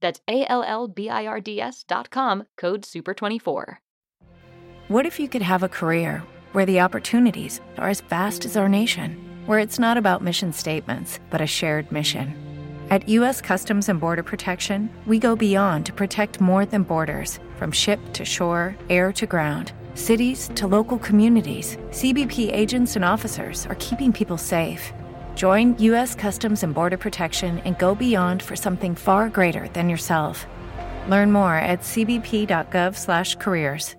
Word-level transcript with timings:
That's 0.00 0.20
A 0.28 0.46
L 0.50 0.62
L 0.62 0.88
B 0.88 1.08
I 1.08 1.26
R 1.26 1.40
D 1.40 1.60
S 1.60 1.84
dot 1.84 2.10
com, 2.10 2.44
code 2.56 2.82
SUPER24. 2.82 3.76
What 4.88 5.06
if 5.06 5.20
you 5.20 5.28
could 5.28 5.42
have 5.42 5.62
a 5.62 5.68
career 5.68 6.22
where 6.52 6.66
the 6.66 6.80
opportunities 6.80 7.60
are 7.78 7.88
as 7.88 8.00
vast 8.00 8.44
as 8.44 8.56
our 8.56 8.68
nation, 8.68 9.16
where 9.46 9.60
it's 9.60 9.78
not 9.78 9.96
about 9.96 10.22
mission 10.22 10.52
statements, 10.52 11.20
but 11.30 11.40
a 11.40 11.46
shared 11.46 11.92
mission? 11.92 12.34
At 12.90 13.08
U.S. 13.08 13.40
Customs 13.40 13.88
and 13.88 14.00
Border 14.00 14.24
Protection, 14.24 14.90
we 15.06 15.20
go 15.20 15.36
beyond 15.36 15.86
to 15.86 15.92
protect 15.92 16.40
more 16.40 16.66
than 16.66 16.82
borders 16.82 17.38
from 17.56 17.70
ship 17.70 18.00
to 18.14 18.24
shore, 18.24 18.74
air 18.88 19.12
to 19.12 19.26
ground. 19.26 19.72
Cities 19.94 20.50
to 20.56 20.66
local 20.66 20.98
communities, 20.98 21.76
CBP 21.90 22.52
agents 22.52 22.96
and 22.96 23.04
officers 23.04 23.64
are 23.66 23.76
keeping 23.76 24.12
people 24.12 24.38
safe. 24.38 24.92
Join 25.34 25.78
U.S. 25.78 26.16
Customs 26.16 26.64
and 26.64 26.74
Border 26.74 26.96
Protection 26.96 27.60
and 27.60 27.78
go 27.78 27.94
beyond 27.94 28.42
for 28.42 28.56
something 28.56 28.96
far 28.96 29.28
greater 29.28 29.68
than 29.74 29.88
yourself. 29.88 30.44
Learn 31.08 31.30
more 31.30 31.54
at 31.54 31.82
cbp.gov/careers. 31.82 33.94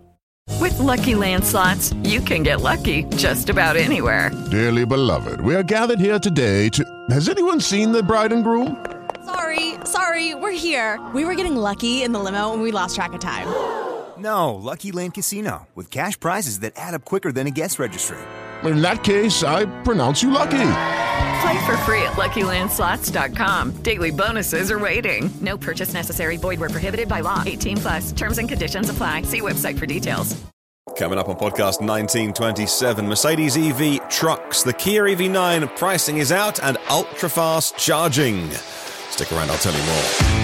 With 0.59 0.77
Lucky 0.77 1.15
Land 1.15 1.43
slots, 1.43 1.91
you 2.03 2.21
can 2.21 2.43
get 2.43 2.61
lucky 2.61 3.05
just 3.15 3.49
about 3.49 3.77
anywhere. 3.77 4.29
Dearly 4.51 4.85
beloved, 4.85 5.41
we 5.41 5.55
are 5.55 5.63
gathered 5.63 5.99
here 5.99 6.19
today 6.19 6.69
to. 6.69 6.85
Has 7.09 7.27
anyone 7.29 7.59
seen 7.59 7.91
the 7.91 8.03
bride 8.03 8.31
and 8.31 8.43
groom? 8.43 8.85
Sorry, 9.25 9.73
sorry, 9.85 10.35
we're 10.35 10.51
here. 10.51 11.03
We 11.15 11.25
were 11.25 11.33
getting 11.35 11.55
lucky 11.55 12.03
in 12.03 12.11
the 12.11 12.19
limo 12.19 12.53
and 12.53 12.61
we 12.61 12.71
lost 12.71 12.95
track 12.95 13.13
of 13.13 13.19
time. 13.19 13.47
No, 14.17 14.53
Lucky 14.53 14.91
Land 14.91 15.15
Casino 15.15 15.67
with 15.73 15.89
cash 15.89 16.19
prizes 16.19 16.59
that 16.59 16.73
add 16.75 16.93
up 16.93 17.05
quicker 17.05 17.31
than 17.31 17.47
a 17.47 17.51
guest 17.51 17.79
registry. 17.79 18.19
In 18.63 18.83
that 18.83 19.03
case, 19.03 19.43
I 19.43 19.65
pronounce 19.81 20.21
you 20.21 20.29
lucky. 20.29 20.61
Play 21.41 21.65
for 21.65 21.77
free 21.77 22.03
at 22.03 22.13
LuckyLandSlots.com. 22.13 23.81
Daily 23.81 24.11
bonuses 24.11 24.69
are 24.71 24.79
waiting. 24.79 25.31
No 25.41 25.57
purchase 25.57 25.93
necessary. 25.93 26.37
Void 26.37 26.59
where 26.59 26.69
prohibited 26.69 27.07
by 27.07 27.21
law. 27.21 27.41
18 27.45 27.77
plus. 27.77 28.11
Terms 28.11 28.37
and 28.37 28.47
conditions 28.47 28.89
apply. 28.89 29.23
See 29.23 29.41
website 29.41 29.79
for 29.79 29.85
details. 29.85 30.39
Coming 30.97 31.17
up 31.17 31.29
on 31.29 31.35
podcast 31.35 31.79
1927, 31.79 33.07
Mercedes 33.07 33.57
EV 33.57 34.07
trucks. 34.09 34.61
The 34.61 34.73
Kia 34.73 35.05
EV9 35.05 35.75
pricing 35.77 36.17
is 36.17 36.31
out 36.31 36.61
and 36.61 36.77
ultra 36.89 37.29
fast 37.29 37.77
charging. 37.77 38.51
Stick 39.09 39.31
around, 39.31 39.51
I'll 39.51 39.57
tell 39.57 39.73
you 39.73 39.83
more. 39.83 40.40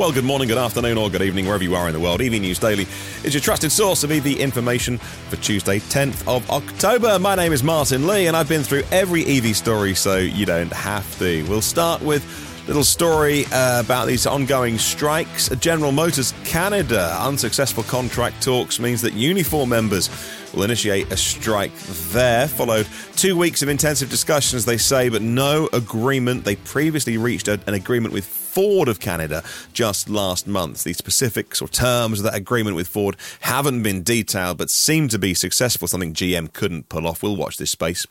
Well, 0.00 0.12
good 0.12 0.24
morning, 0.24 0.48
good 0.48 0.56
afternoon, 0.56 0.96
or 0.96 1.10
good 1.10 1.20
evening, 1.20 1.44
wherever 1.44 1.62
you 1.62 1.74
are 1.74 1.86
in 1.86 1.92
the 1.92 2.00
world. 2.00 2.22
EV 2.22 2.40
News 2.40 2.58
Daily 2.58 2.86
is 3.22 3.34
your 3.34 3.42
trusted 3.42 3.70
source 3.70 4.02
of 4.02 4.10
EV 4.10 4.28
information 4.38 4.96
for 4.96 5.36
Tuesday, 5.36 5.78
10th 5.78 6.26
of 6.26 6.50
October. 6.50 7.18
My 7.18 7.34
name 7.34 7.52
is 7.52 7.62
Martyn 7.62 8.06
Lee, 8.06 8.26
and 8.26 8.34
I've 8.34 8.48
been 8.48 8.62
through 8.62 8.84
every 8.90 9.26
EV 9.26 9.54
story, 9.54 9.94
so 9.94 10.16
you 10.16 10.46
don't 10.46 10.72
have 10.72 11.18
to. 11.18 11.46
We'll 11.50 11.60
start 11.60 12.00
with 12.00 12.24
a 12.64 12.66
little 12.68 12.82
story 12.82 13.44
uh, 13.52 13.80
about 13.80 14.06
these 14.06 14.26
ongoing 14.26 14.78
strikes. 14.78 15.50
General 15.56 15.92
Motors 15.92 16.32
Canada 16.44 17.14
unsuccessful 17.20 17.82
contract 17.82 18.42
talks 18.42 18.80
means 18.80 19.02
that 19.02 19.12
Unifor 19.12 19.68
members 19.68 20.08
will 20.54 20.62
initiate 20.62 21.12
a 21.12 21.16
strike 21.18 21.76
there. 22.10 22.48
Followed 22.48 22.88
two 23.16 23.36
weeks 23.36 23.60
of 23.60 23.68
intensive 23.68 24.08
discussions, 24.08 24.64
they 24.64 24.78
say, 24.78 25.10
but 25.10 25.20
no 25.20 25.68
agreement. 25.74 26.46
They 26.46 26.56
previously 26.56 27.18
reached 27.18 27.48
a, 27.48 27.60
an 27.66 27.74
agreement 27.74 28.14
with 28.14 28.39
Ford 28.50 28.88
of 28.88 28.98
Canada 28.98 29.44
just 29.72 30.08
last 30.08 30.48
month. 30.48 30.82
The 30.82 30.92
specifics 30.92 31.62
or 31.62 31.68
terms 31.68 32.18
of 32.18 32.24
that 32.24 32.34
agreement 32.34 32.74
with 32.74 32.88
Ford 32.88 33.16
haven't 33.40 33.84
been 33.84 34.02
detailed, 34.02 34.58
but 34.58 34.70
seem 34.70 35.06
to 35.08 35.18
be 35.18 35.34
successful, 35.34 35.86
something 35.86 36.12
GM 36.14 36.52
couldn't 36.52 36.88
pull 36.88 37.06
off. 37.06 37.22
We'll 37.22 37.36
watch 37.36 37.58
this 37.58 37.70
space. 37.70 38.06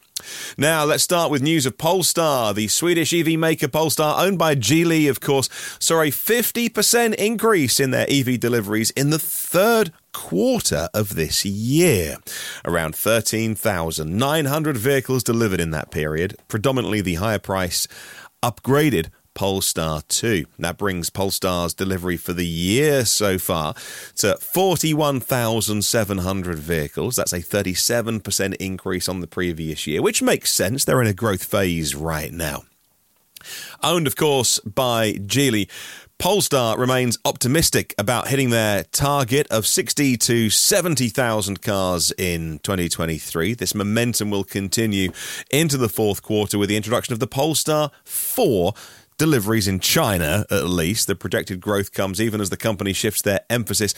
Now, 0.57 0.85
let's 0.85 1.03
start 1.03 1.29
with 1.29 1.41
news 1.41 1.65
of 1.65 1.77
Polestar. 1.77 2.53
The 2.53 2.69
Swedish 2.69 3.13
EV 3.13 3.37
maker 3.37 3.67
Polestar, 3.67 4.23
owned 4.23 4.37
by 4.37 4.55
Geely, 4.55 5.09
of 5.09 5.19
course, 5.19 5.49
saw 5.79 6.01
a 6.01 6.11
50% 6.11 7.15
increase 7.15 7.79
in 7.79 7.91
their 7.91 8.07
EV 8.09 8.39
deliveries 8.39 8.91
in 8.91 9.09
the 9.09 9.19
third 9.19 9.91
quarter 10.13 10.89
of 10.93 11.15
this 11.15 11.45
year. 11.45 12.17
Around 12.65 12.95
13,900 12.95 14.77
vehicles 14.77 15.23
delivered 15.23 15.59
in 15.59 15.71
that 15.71 15.91
period, 15.91 16.37
predominantly 16.47 17.01
the 17.01 17.15
higher 17.15 17.39
price 17.39 17.87
upgraded 18.41 19.09
Polestar 19.33 20.01
2. 20.07 20.45
That 20.59 20.77
brings 20.77 21.09
Polestar's 21.09 21.73
delivery 21.73 22.17
for 22.17 22.33
the 22.33 22.45
year 22.45 23.05
so 23.05 23.37
far 23.37 23.73
to 24.17 24.37
41,700 24.37 26.59
vehicles. 26.59 27.15
That's 27.15 27.33
a 27.33 27.39
37% 27.39 28.55
increase 28.55 29.09
on 29.09 29.21
the 29.21 29.27
previous 29.27 29.87
year, 29.87 30.01
which 30.01 30.21
makes 30.21 30.51
sense. 30.51 30.85
They're 30.85 31.01
in 31.01 31.07
a 31.07 31.13
growth 31.13 31.43
phase 31.43 31.95
right 31.95 32.31
now. 32.31 32.63
Owned, 33.83 34.07
of 34.07 34.15
course, 34.15 34.59
by 34.59 35.13
Geely. 35.13 35.69
Polestar 36.19 36.77
remains 36.77 37.17
optimistic 37.23 37.95
about 37.97 38.27
hitting 38.27 38.49
their 38.49 38.83
target 38.83 39.47
of 39.49 39.65
60 39.65 40.17
to 40.17 40.49
70,000 40.49 41.61
cars 41.61 42.11
in 42.17 42.59
2023. 42.59 43.53
This 43.53 43.73
momentum 43.73 44.29
will 44.29 44.43
continue 44.43 45.13
into 45.49 45.77
the 45.77 45.87
fourth 45.87 46.21
quarter 46.21 46.57
with 46.57 46.67
the 46.67 46.75
introduction 46.75 47.13
of 47.13 47.21
the 47.21 47.27
Polestar 47.27 47.91
4 48.03 48.73
deliveries 49.19 49.67
in 49.67 49.79
China, 49.79 50.45
at 50.49 50.65
least. 50.65 51.05
The 51.05 51.15
projected 51.15 51.61
growth 51.61 51.93
comes 51.93 52.19
even 52.19 52.41
as 52.41 52.49
the 52.49 52.57
company 52.57 52.93
shifts 52.93 53.21
their 53.21 53.41
emphasis 53.51 53.93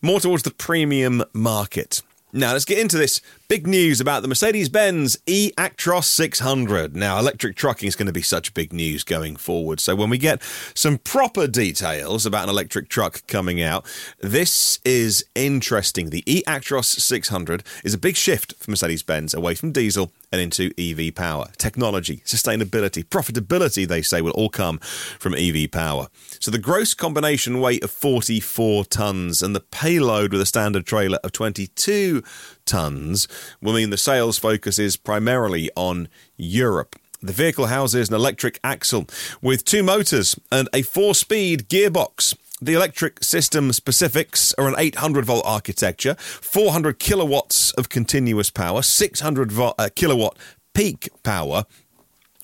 more 0.00 0.20
towards 0.20 0.44
the 0.44 0.50
premium 0.50 1.22
market. 1.34 2.00
Now, 2.32 2.52
let's 2.52 2.64
get 2.64 2.78
into 2.78 2.96
this 2.96 3.20
big 3.52 3.66
news 3.66 4.00
about 4.00 4.22
the 4.22 4.28
Mercedes 4.28 4.70
Benz 4.70 5.18
e 5.26 5.52
Actros 5.58 6.04
600. 6.04 6.96
Now, 6.96 7.18
electric 7.18 7.54
trucking 7.54 7.86
is 7.86 7.94
going 7.94 8.06
to 8.06 8.12
be 8.12 8.22
such 8.22 8.54
big 8.54 8.72
news 8.72 9.04
going 9.04 9.36
forward. 9.36 9.78
So, 9.78 9.94
when 9.94 10.08
we 10.08 10.16
get 10.16 10.42
some 10.74 10.96
proper 10.96 11.46
details 11.46 12.24
about 12.24 12.44
an 12.44 12.48
electric 12.48 12.88
truck 12.88 13.26
coming 13.26 13.60
out, 13.60 13.84
this 14.20 14.80
is 14.86 15.26
interesting. 15.34 16.08
The 16.08 16.22
e 16.24 16.42
Actros 16.46 16.86
600 16.86 17.62
is 17.84 17.92
a 17.92 17.98
big 17.98 18.16
shift 18.16 18.54
for 18.54 18.70
Mercedes 18.70 19.02
Benz 19.02 19.34
away 19.34 19.54
from 19.54 19.70
diesel 19.70 20.10
and 20.32 20.40
into 20.40 20.72
EV 20.78 21.14
power. 21.14 21.48
Technology, 21.58 22.22
sustainability, 22.24 23.04
profitability, 23.04 23.86
they 23.86 24.00
say, 24.00 24.22
will 24.22 24.32
all 24.32 24.48
come 24.48 24.78
from 24.78 25.34
EV 25.34 25.70
power. 25.70 26.08
So 26.40 26.50
the 26.50 26.58
gross 26.58 26.94
combination 26.94 27.60
weight 27.60 27.84
of 27.84 27.90
44 27.90 28.86
tons 28.86 29.42
and 29.42 29.54
the 29.54 29.60
payload 29.60 30.32
with 30.32 30.40
a 30.40 30.46
standard 30.46 30.86
trailer 30.86 31.18
of 31.22 31.32
22 31.32 32.22
tons 32.64 33.28
will 33.60 33.72
mean 33.72 33.90
the 33.90 33.96
sales 33.96 34.38
focus 34.38 34.78
is 34.78 34.96
primarily 34.96 35.70
on 35.76 36.08
Europe. 36.36 36.96
The 37.22 37.32
vehicle 37.32 37.66
houses 37.66 38.08
an 38.08 38.14
electric 38.14 38.58
axle 38.64 39.06
with 39.40 39.64
two 39.64 39.82
motors 39.82 40.38
and 40.50 40.68
a 40.74 40.82
four 40.82 41.14
speed 41.14 41.68
gearbox. 41.68 42.36
The 42.60 42.74
electric 42.74 43.22
system 43.22 43.72
specifics 43.72 44.54
are 44.54 44.68
an 44.68 44.74
800 44.78 45.24
volt 45.24 45.44
architecture, 45.44 46.14
400 46.14 46.98
kilowatts 46.98 47.72
of 47.72 47.88
continuous 47.88 48.50
power, 48.50 48.82
600 48.82 49.50
vo- 49.52 49.74
uh, 49.78 49.88
kilowatt 49.94 50.36
peak 50.74 51.10
power, 51.22 51.64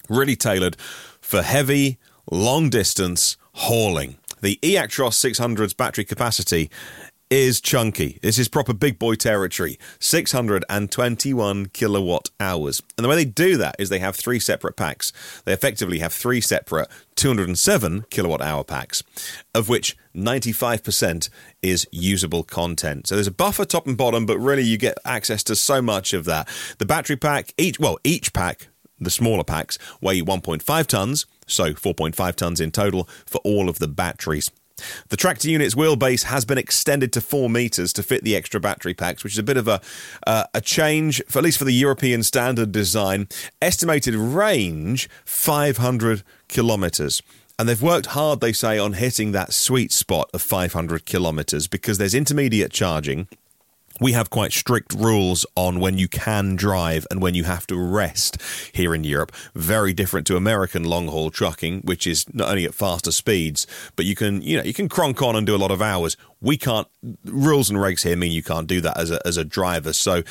really 0.09 0.37
tailored 0.37 0.77
for 1.21 1.43
heavy, 1.43 1.99
long 2.31 2.71
distance 2.71 3.37
hauling. 3.55 4.17
The 4.41 4.59
eActros 4.62 5.15
600's 5.19 5.75
battery 5.75 6.05
capacity 6.05 6.71
is 7.30 7.60
chunky. 7.60 8.19
This 8.22 8.38
is 8.38 8.48
proper 8.48 8.72
big 8.72 8.98
boy 8.98 9.14
territory. 9.14 9.78
621 9.98 11.66
kilowatt 11.66 12.30
hours. 12.40 12.82
And 12.96 13.04
the 13.04 13.08
way 13.08 13.16
they 13.16 13.25
do 13.25 13.56
that 13.58 13.76
is 13.78 13.88
they 13.88 13.98
have 13.98 14.16
three 14.16 14.40
separate 14.40 14.76
packs. 14.76 15.12
They 15.44 15.52
effectively 15.52 15.98
have 15.98 16.12
three 16.12 16.40
separate 16.40 16.88
207 17.16 18.06
kilowatt 18.10 18.40
hour 18.40 18.64
packs, 18.64 19.02
of 19.54 19.69
which 19.69 19.96
95% 20.14 21.28
is 21.62 21.86
usable 21.90 22.44
content. 22.44 23.06
So 23.06 23.16
there's 23.16 23.26
a 23.26 23.32
buffer 23.32 23.64
top 23.64 23.86
and 23.86 23.96
bottom, 23.96 24.25
but 24.25 24.38
really 24.38 24.62
you 24.62 24.78
get 24.78 24.98
access 25.04 25.42
to 25.44 25.56
so 25.56 25.82
much 25.82 26.12
of 26.12 26.25
that. 26.25 26.48
The 26.78 26.86
battery 26.86 27.16
pack, 27.16 27.52
each, 27.58 27.78
well, 27.78 27.98
each 28.04 28.32
pack, 28.32 28.69
the 29.00 29.10
smaller 29.10 29.44
packs, 29.44 29.78
weigh 30.00 30.22
1.5 30.22 30.86
tons, 30.86 31.26
so 31.46 31.72
4.5 31.72 32.34
tons 32.34 32.60
in 32.60 32.70
total 32.70 33.08
for 33.26 33.40
all 33.44 33.69
of 33.69 33.78
the 33.78 33.88
batteries. 33.88 34.50
The 35.08 35.16
tractor 35.16 35.48
unit's 35.48 35.75
wheelbase 35.75 36.25
has 36.25 36.44
been 36.44 36.58
extended 36.58 37.12
to 37.14 37.20
four 37.20 37.50
meters 37.50 37.92
to 37.94 38.02
fit 38.02 38.25
the 38.25 38.36
extra 38.36 38.60
battery 38.60 38.94
packs, 38.94 39.25
which 39.25 39.34
is 39.34 39.38
a 39.38 39.42
bit 39.42 39.56
of 39.56 39.69
a 39.69 39.80
uh, 40.26 40.44
a 40.54 40.60
change, 40.60 41.22
for, 41.28 41.38
at 41.38 41.44
least 41.44 41.58
for 41.58 41.64
the 41.64 41.72
European 41.72 42.22
standard 42.22 42.72
design. 42.72 43.28
Estimated 43.60 44.14
range 44.14 45.08
500 45.25 46.22
kilometers. 46.48 47.22
And 47.58 47.69
they've 47.69 47.82
worked 47.82 48.06
hard, 48.06 48.40
they 48.40 48.52
say, 48.52 48.78
on 48.78 48.92
hitting 48.92 49.32
that 49.32 49.52
sweet 49.52 49.90
spot 49.90 50.30
of 50.32 50.40
500 50.42 51.04
kilometers 51.06 51.66
because 51.66 51.98
there's 51.98 52.14
intermediate 52.14 52.70
charging 52.70 53.26
we 54.00 54.12
have 54.12 54.31
quite 54.31 54.53
strict 54.53 54.93
rules 54.95 55.45
on 55.55 55.81
when 55.81 55.99
you 55.99 56.09
can 56.09 56.56
drive 56.56 57.06
and 57.11 57.21
when 57.21 57.35
you 57.35 57.45
have 57.45 57.67
to 57.69 57.77
rest 57.77 58.41
here 58.73 58.95
in 58.95 59.05
Europe. 59.05 59.33
Very 59.55 59.93
different 59.93 60.27
to 60.29 60.37
American 60.37 60.85
long 60.85 61.09
haul 61.09 61.31
trucking, 61.31 61.81
which 61.83 62.06
is 62.06 62.27
not 62.33 62.49
only 62.49 62.65
at 62.65 62.75
faster 62.75 63.12
speeds, 63.12 63.67
but 63.97 64.05
you 64.05 64.15
can, 64.15 64.43
you 64.43 64.56
know, 64.59 64.62
you 64.62 64.75
can 64.75 64.89
cronk 64.89 65.23
on 65.23 65.37
and 65.37 65.47
do 65.47 65.55
a 65.55 65.59
lot 65.59 65.71
of 65.71 65.83
hours. 65.83 66.17
We 66.41 66.56
can't, 66.56 66.87
rules 67.25 67.69
and 67.69 67.79
regs 67.79 68.05
here 68.05 68.17
mean 68.17 68.33
you 68.33 68.43
can't 68.43 68.67
do 68.67 68.81
that 68.83 68.97
as 68.97 69.11
a, 69.11 69.27
as 69.27 69.37
a 69.37 69.45
driver. 69.45 69.93
So 69.93 70.23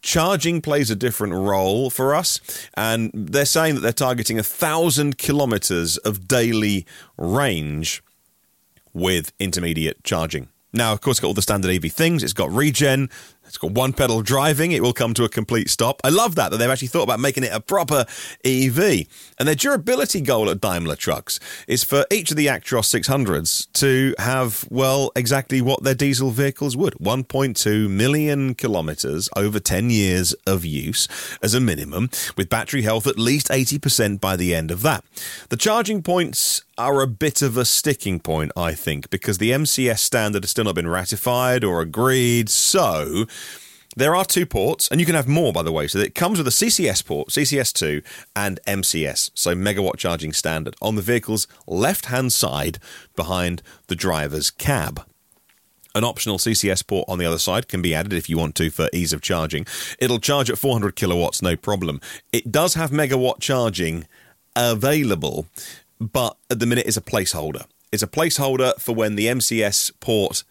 charging 0.00 0.60
plays 0.60 0.90
a 0.90 0.96
different 0.96 1.34
role 1.34 1.90
for 1.90 2.14
us. 2.14 2.40
And 2.74 3.10
they're 3.12 3.44
saying 3.44 3.74
that 3.74 3.80
they're 3.80 3.92
targeting 3.92 4.38
a 4.38 4.44
thousand 4.44 5.18
kilometers 5.18 5.96
of 5.98 6.28
daily 6.28 6.86
range 7.16 8.02
with 8.92 9.32
intermediate 9.38 10.02
charging. 10.04 10.48
Now, 10.76 10.92
of 10.92 11.00
course, 11.00 11.14
it's 11.14 11.20
got 11.20 11.28
all 11.28 11.34
the 11.34 11.40
standard 11.40 11.70
EV 11.70 11.90
things. 11.90 12.22
It's 12.22 12.34
got 12.34 12.50
regen. 12.52 13.08
It's 13.46 13.56
got 13.56 13.70
one 13.70 13.94
pedal 13.94 14.20
driving. 14.20 14.72
It 14.72 14.82
will 14.82 14.92
come 14.92 15.14
to 15.14 15.24
a 15.24 15.28
complete 15.28 15.70
stop. 15.70 16.00
I 16.04 16.10
love 16.10 16.34
that, 16.34 16.50
that 16.50 16.58
they've 16.58 16.68
actually 16.68 16.88
thought 16.88 17.04
about 17.04 17.18
making 17.18 17.44
it 17.44 17.52
a 17.52 17.60
proper 17.60 18.04
EV. 18.44 19.06
And 19.38 19.48
their 19.48 19.54
durability 19.54 20.20
goal 20.20 20.50
at 20.50 20.60
Daimler 20.60 20.96
Trucks 20.96 21.40
is 21.66 21.82
for 21.82 22.04
each 22.10 22.30
of 22.30 22.36
the 22.36 22.48
Actros 22.48 22.92
600s 22.92 23.72
to 23.74 24.14
have, 24.18 24.66
well, 24.70 25.12
exactly 25.16 25.62
what 25.62 25.82
their 25.82 25.94
diesel 25.94 26.30
vehicles 26.30 26.76
would 26.76 26.92
1.2 26.94 27.88
million 27.88 28.54
kilometres 28.54 29.30
over 29.34 29.58
10 29.58 29.88
years 29.88 30.34
of 30.46 30.66
use 30.66 31.08
as 31.42 31.54
a 31.54 31.60
minimum, 31.60 32.10
with 32.36 32.50
battery 32.50 32.82
health 32.82 33.06
at 33.06 33.18
least 33.18 33.48
80% 33.48 34.20
by 34.20 34.36
the 34.36 34.54
end 34.54 34.70
of 34.70 34.82
that. 34.82 35.04
The 35.48 35.56
charging 35.56 36.02
points 36.02 36.62
are 36.78 37.00
a 37.00 37.06
bit 37.06 37.42
of 37.42 37.56
a 37.56 37.64
sticking 37.64 38.20
point, 38.20 38.52
I 38.56 38.74
think, 38.74 39.10
because 39.10 39.38
the 39.38 39.50
MCS 39.50 39.98
standard 39.98 40.42
has 40.42 40.50
still 40.50 40.64
not 40.64 40.74
been 40.74 40.88
ratified 40.88 41.64
or 41.64 41.80
agreed. 41.80 42.48
So 42.48 43.26
there 43.96 44.14
are 44.14 44.26
two 44.26 44.44
ports, 44.44 44.88
and 44.88 45.00
you 45.00 45.06
can 45.06 45.14
have 45.14 45.26
more, 45.26 45.52
by 45.52 45.62
the 45.62 45.72
way. 45.72 45.86
So 45.86 45.98
it 45.98 46.14
comes 46.14 46.38
with 46.38 46.46
a 46.46 46.50
CCS 46.50 47.04
port, 47.04 47.28
CCS2, 47.28 48.04
and 48.36 48.60
MCS, 48.66 49.30
so 49.34 49.54
megawatt 49.54 49.96
charging 49.96 50.34
standard, 50.34 50.76
on 50.82 50.96
the 50.96 51.02
vehicle's 51.02 51.48
left 51.66 52.06
hand 52.06 52.32
side 52.32 52.78
behind 53.14 53.62
the 53.86 53.96
driver's 53.96 54.50
cab. 54.50 55.02
An 55.94 56.04
optional 56.04 56.36
CCS 56.36 56.86
port 56.86 57.06
on 57.08 57.18
the 57.18 57.24
other 57.24 57.38
side 57.38 57.68
can 57.68 57.80
be 57.80 57.94
added 57.94 58.12
if 58.12 58.28
you 58.28 58.36
want 58.36 58.54
to 58.56 58.68
for 58.68 58.90
ease 58.92 59.14
of 59.14 59.22
charging. 59.22 59.66
It'll 59.98 60.18
charge 60.18 60.50
at 60.50 60.58
400 60.58 60.94
kilowatts, 60.94 61.40
no 61.40 61.56
problem. 61.56 62.02
It 62.34 62.52
does 62.52 62.74
have 62.74 62.90
megawatt 62.90 63.40
charging 63.40 64.06
available, 64.54 65.46
but 66.00 66.36
at 66.50 66.58
the 66.58 66.66
minute 66.66 66.86
it's 66.86 66.96
a 66.96 67.02
placeholder. 67.02 67.64
It's 67.92 68.02
a 68.02 68.08
placeholder 68.08 68.78
for 68.80 68.94
when 68.94 69.16
the 69.16 69.26
MCS 69.26 69.92
port 70.00 70.44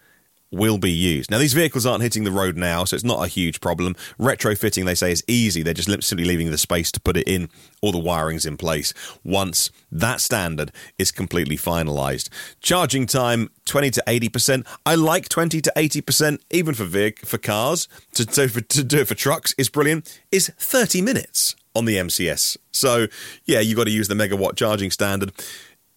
will 0.50 0.78
be 0.78 0.90
used. 0.90 1.30
Now, 1.30 1.38
these 1.38 1.54
vehicles 1.54 1.86
aren't 1.86 2.02
hitting 2.02 2.24
the 2.24 2.30
road 2.30 2.56
now, 2.56 2.84
so 2.84 2.94
it's 2.94 3.04
not 3.04 3.24
a 3.24 3.28
huge 3.28 3.60
problem. 3.60 3.94
Retrofitting, 4.18 4.84
they 4.84 4.94
say, 4.94 5.12
is 5.12 5.24
easy. 5.26 5.62
They're 5.62 5.74
just 5.74 5.90
simply 6.04 6.24
leaving 6.24 6.50
the 6.50 6.58
space 6.58 6.92
to 6.92 7.00
put 7.00 7.16
it 7.16 7.28
in, 7.28 7.48
all 7.82 7.92
the 7.92 7.98
wiring's 7.98 8.46
in 8.46 8.56
place 8.56 8.94
once 9.24 9.70
that 9.90 10.20
standard 10.20 10.72
is 10.98 11.10
completely 11.10 11.56
finalized. 11.56 12.28
Charging 12.60 13.06
time 13.06 13.50
20 13.64 13.90
to 13.92 14.04
80%. 14.06 14.66
I 14.84 14.94
like 14.94 15.28
20 15.28 15.60
to 15.60 15.72
80%, 15.76 16.38
even 16.50 16.74
for 16.74 16.84
vehicle, 16.84 17.28
for 17.28 17.38
cars. 17.38 17.88
To, 18.14 18.24
to, 18.24 18.48
to 18.48 18.84
do 18.84 19.00
it 19.00 19.08
for 19.08 19.14
trucks 19.14 19.54
is 19.58 19.68
brilliant. 19.68 20.20
Is 20.30 20.52
30 20.58 21.02
minutes 21.02 21.56
on 21.76 21.84
the 21.84 21.96
MCS. 21.96 22.56
So, 22.72 23.06
yeah, 23.44 23.60
you've 23.60 23.76
got 23.76 23.84
to 23.84 23.90
use 23.90 24.08
the 24.08 24.14
megawatt 24.14 24.56
charging 24.56 24.90
standard. 24.90 25.32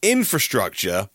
Infrastructure 0.02 1.10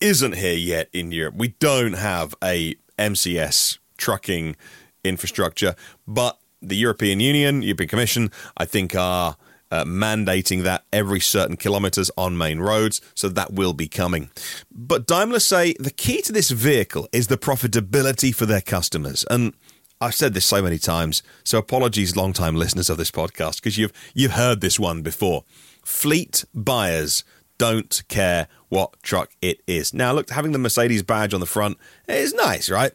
isn't 0.00 0.36
here 0.36 0.54
yet 0.54 0.88
in 0.92 1.12
Europe. 1.12 1.34
We 1.36 1.48
don't 1.48 1.94
have 1.94 2.34
a 2.42 2.76
MCS 2.98 3.78
trucking 3.96 4.56
infrastructure, 5.04 5.74
but 6.06 6.38
the 6.60 6.76
European 6.76 7.20
Union, 7.20 7.62
European 7.62 7.88
Commission, 7.88 8.30
I 8.56 8.64
think 8.64 8.94
are 8.94 9.36
uh, 9.70 9.84
mandating 9.84 10.62
that 10.62 10.84
every 10.92 11.20
certain 11.20 11.56
kilometers 11.56 12.10
on 12.16 12.36
main 12.36 12.60
roads, 12.60 13.00
so 13.14 13.28
that 13.28 13.52
will 13.52 13.72
be 13.72 13.88
coming. 13.88 14.30
But 14.70 15.06
Daimler 15.06 15.40
say 15.40 15.74
the 15.78 15.90
key 15.90 16.22
to 16.22 16.32
this 16.32 16.50
vehicle 16.50 17.08
is 17.12 17.26
the 17.26 17.36
profitability 17.36 18.34
for 18.34 18.46
their 18.46 18.60
customers. 18.60 19.24
And 19.30 19.54
I've 20.00 20.14
said 20.14 20.34
this 20.34 20.44
so 20.44 20.60
many 20.60 20.78
times, 20.78 21.22
so 21.42 21.58
apologies, 21.58 22.16
long-time 22.16 22.54
listeners 22.54 22.90
of 22.90 22.98
this 22.98 23.10
podcast, 23.10 23.56
because 23.56 23.78
you've 23.78 23.92
you've 24.14 24.32
heard 24.32 24.60
this 24.60 24.78
one 24.78 25.00
before. 25.00 25.44
Fleet 25.84 26.44
buyers 26.54 27.24
don't 27.56 28.02
care 28.08 28.48
what 28.68 29.02
truck 29.02 29.32
it 29.40 29.62
is. 29.66 29.94
Now, 29.94 30.12
look, 30.12 30.28
having 30.28 30.52
the 30.52 30.58
Mercedes 30.58 31.02
badge 31.02 31.32
on 31.32 31.40
the 31.40 31.46
front 31.46 31.78
is 32.06 32.34
nice, 32.34 32.68
right? 32.68 32.92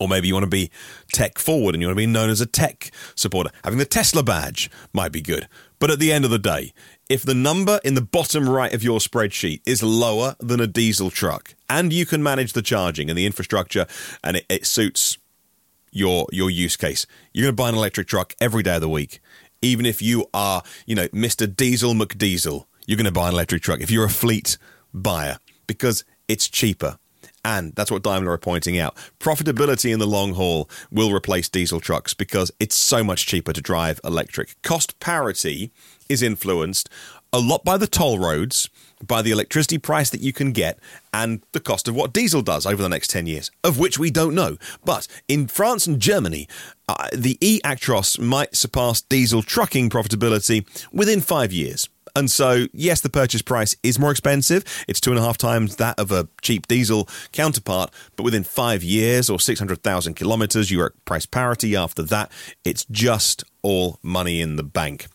Or 0.00 0.08
maybe 0.08 0.26
you 0.26 0.34
want 0.34 0.44
to 0.44 0.50
be 0.50 0.70
tech 1.12 1.38
forward 1.38 1.74
and 1.74 1.80
you 1.80 1.88
want 1.88 1.96
to 1.96 2.02
be 2.02 2.06
known 2.06 2.28
as 2.28 2.40
a 2.40 2.46
tech 2.46 2.90
supporter. 3.14 3.50
Having 3.62 3.78
the 3.78 3.84
Tesla 3.84 4.22
badge 4.22 4.68
might 4.92 5.12
be 5.12 5.22
good. 5.22 5.48
But 5.78 5.90
at 5.90 6.00
the 6.00 6.12
end 6.12 6.24
of 6.24 6.30
the 6.30 6.38
day, 6.38 6.72
if 7.08 7.22
the 7.22 7.34
number 7.34 7.80
in 7.84 7.94
the 7.94 8.02
bottom 8.02 8.48
right 8.48 8.74
of 8.74 8.82
your 8.82 8.98
spreadsheet 8.98 9.60
is 9.64 9.82
lower 9.82 10.34
than 10.40 10.60
a 10.60 10.66
diesel 10.66 11.10
truck 11.10 11.54
and 11.70 11.92
you 11.92 12.04
can 12.04 12.22
manage 12.22 12.52
the 12.52 12.62
charging 12.62 13.08
and 13.08 13.16
the 13.16 13.26
infrastructure 13.26 13.86
and 14.24 14.38
it, 14.38 14.46
it 14.48 14.66
suits 14.66 15.18
your 15.96 16.26
your 16.30 16.50
use 16.50 16.76
case, 16.76 17.06
you're 17.32 17.44
going 17.44 17.56
to 17.56 17.62
buy 17.62 17.68
an 17.68 17.74
electric 17.74 18.06
truck 18.06 18.34
every 18.40 18.62
day 18.62 18.76
of 18.76 18.80
the 18.80 18.88
week. 18.88 19.20
Even 19.62 19.86
if 19.86 20.02
you 20.02 20.26
are, 20.34 20.62
you 20.86 20.94
know, 20.94 21.08
Mr. 21.08 21.54
Diesel 21.54 21.94
McDiesel, 21.94 22.66
you're 22.86 22.96
going 22.96 23.06
to 23.06 23.12
buy 23.12 23.28
an 23.28 23.34
electric 23.34 23.62
truck. 23.62 23.80
If 23.80 23.90
you're 23.90 24.04
a 24.04 24.10
fleet 24.10 24.58
buyer, 24.92 25.38
because 25.66 26.04
it's 26.28 26.48
cheaper. 26.48 26.98
And 27.44 27.74
that's 27.76 27.92
what 27.92 28.02
Daimler 28.02 28.32
are 28.32 28.38
pointing 28.38 28.76
out. 28.76 28.96
Profitability 29.20 29.92
in 29.92 30.00
the 30.00 30.06
long 30.06 30.34
haul 30.34 30.68
will 30.90 31.12
replace 31.12 31.48
diesel 31.48 31.78
trucks 31.78 32.12
because 32.12 32.50
it's 32.58 32.74
so 32.74 33.04
much 33.04 33.24
cheaper 33.24 33.52
to 33.52 33.60
drive 33.60 34.00
electric. 34.02 34.60
Cost 34.62 34.98
parity 34.98 35.70
is 36.08 36.22
influenced 36.22 36.88
a 37.36 37.38
lot 37.38 37.64
by 37.64 37.76
the 37.76 37.86
toll 37.86 38.18
roads, 38.18 38.70
by 39.06 39.20
the 39.20 39.30
electricity 39.30 39.76
price 39.76 40.08
that 40.08 40.22
you 40.22 40.32
can 40.32 40.52
get, 40.52 40.78
and 41.12 41.42
the 41.52 41.60
cost 41.60 41.86
of 41.86 41.94
what 41.94 42.14
diesel 42.14 42.40
does 42.40 42.64
over 42.64 42.82
the 42.82 42.88
next 42.88 43.10
10 43.10 43.26
years, 43.26 43.50
of 43.62 43.78
which 43.78 43.98
we 43.98 44.10
don't 44.10 44.34
know. 44.34 44.56
But 44.86 45.06
in 45.28 45.46
France 45.46 45.86
and 45.86 46.00
Germany, 46.00 46.48
uh, 46.88 47.08
the 47.12 47.36
e 47.42 47.60
Actros 47.62 48.18
might 48.18 48.56
surpass 48.56 49.02
diesel 49.02 49.42
trucking 49.42 49.90
profitability 49.90 50.66
within 50.92 51.20
five 51.20 51.52
years. 51.52 51.90
And 52.14 52.30
so, 52.30 52.68
yes, 52.72 53.02
the 53.02 53.10
purchase 53.10 53.42
price 53.42 53.76
is 53.82 53.98
more 53.98 54.10
expensive. 54.10 54.64
It's 54.88 55.02
two 55.02 55.10
and 55.10 55.18
a 55.18 55.22
half 55.22 55.36
times 55.36 55.76
that 55.76 56.00
of 56.00 56.10
a 56.10 56.28
cheap 56.40 56.66
diesel 56.66 57.06
counterpart. 57.32 57.92
But 58.16 58.22
within 58.22 58.44
five 58.44 58.82
years 58.82 59.28
or 59.28 59.38
600,000 59.38 60.14
kilometers, 60.14 60.70
you're 60.70 60.86
at 60.86 61.04
price 61.04 61.26
parity. 61.26 61.76
After 61.76 62.02
that, 62.04 62.32
it's 62.64 62.86
just 62.86 63.44
all 63.60 63.98
money 64.02 64.40
in 64.40 64.56
the 64.56 64.62
bank. 64.62 65.08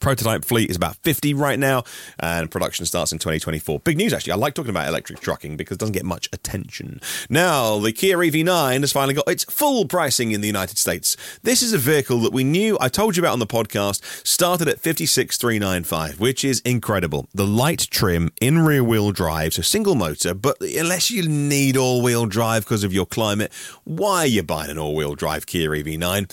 Prototype 0.00 0.44
fleet 0.44 0.70
is 0.70 0.76
about 0.76 0.96
50 0.96 1.34
right 1.34 1.58
now, 1.58 1.82
and 2.20 2.50
production 2.50 2.86
starts 2.86 3.10
in 3.10 3.18
2024. 3.18 3.80
Big 3.80 3.96
news, 3.96 4.12
actually. 4.12 4.32
I 4.32 4.36
like 4.36 4.54
talking 4.54 4.70
about 4.70 4.86
electric 4.86 5.18
trucking 5.20 5.56
because 5.56 5.74
it 5.76 5.80
doesn't 5.80 5.94
get 5.94 6.04
much 6.04 6.28
attention. 6.32 7.00
Now, 7.28 7.78
the 7.80 7.92
Kia 7.92 8.16
EV9 8.16 8.80
has 8.80 8.92
finally 8.92 9.14
got 9.14 9.28
its 9.28 9.44
full 9.44 9.86
pricing 9.86 10.30
in 10.30 10.40
the 10.40 10.46
United 10.46 10.78
States. 10.78 11.16
This 11.42 11.62
is 11.62 11.72
a 11.72 11.78
vehicle 11.78 12.20
that 12.20 12.32
we 12.32 12.44
knew, 12.44 12.78
I 12.80 12.88
told 12.88 13.16
you 13.16 13.22
about 13.22 13.32
on 13.32 13.40
the 13.40 13.46
podcast, 13.46 14.26
started 14.26 14.68
at 14.68 14.78
56,395, 14.78 16.20
which 16.20 16.44
is 16.44 16.60
incredible. 16.60 17.26
The 17.34 17.46
light 17.46 17.88
trim 17.90 18.30
in 18.40 18.60
rear 18.60 18.84
wheel 18.84 19.10
drive, 19.10 19.54
so 19.54 19.62
single 19.62 19.96
motor, 19.96 20.32
but 20.32 20.60
unless 20.60 21.10
you 21.10 21.28
need 21.28 21.76
all 21.76 22.02
wheel 22.02 22.26
drive 22.26 22.64
because 22.64 22.84
of 22.84 22.92
your 22.92 23.06
climate, 23.06 23.52
why 23.82 24.18
are 24.18 24.26
you 24.26 24.44
buying 24.44 24.70
an 24.70 24.78
all 24.78 24.94
wheel 24.94 25.16
drive 25.16 25.46
Kia 25.46 25.70
EV9? 25.70 26.32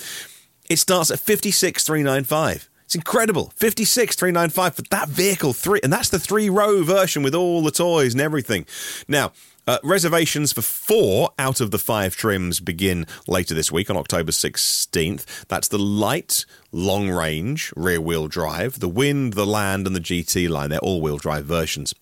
It 0.69 0.77
starts 0.77 1.09
at 1.09 1.19
56,395. 1.19 2.69
Incredible. 2.95 3.51
56,395 3.57 4.75
for 4.75 4.81
that 4.83 5.09
vehicle. 5.09 5.51
Three, 5.51 5.81
and 5.83 5.91
that's 5.91 6.09
the 6.09 6.17
three 6.17 6.49
row 6.49 6.81
version 6.81 7.23
with 7.23 7.35
all 7.35 7.61
the 7.61 7.69
toys 7.69 8.13
and 8.13 8.21
everything. 8.21 8.65
Now, 9.07 9.33
Uh, 9.67 9.79
reservations 9.83 10.53
for 10.53 10.61
four 10.61 11.31
out 11.39 11.59
of 11.59 11.71
the 11.71 11.79
five 11.79 12.15
trims 12.15 12.59
begin 12.59 13.07
later 13.27 13.55
this 13.55 13.71
week 13.71 13.89
on 13.89 13.97
October 13.97 14.31
16th. 14.31 15.25
That's 15.47 15.67
the 15.67 15.79
light, 15.79 16.45
long 16.71 17.09
range, 17.09 17.73
rear 17.75 17.99
wheel 17.99 18.27
drive, 18.27 18.79
the 18.79 18.87
wind, 18.87 19.33
the 19.33 19.47
land, 19.47 19.87
and 19.87 19.95
the 19.95 19.99
GT 19.99 20.47
line. 20.47 20.69
They're 20.69 20.77
all 20.77 21.01
wheel 21.01 21.17
drive 21.17 21.45
versions. 21.45 21.95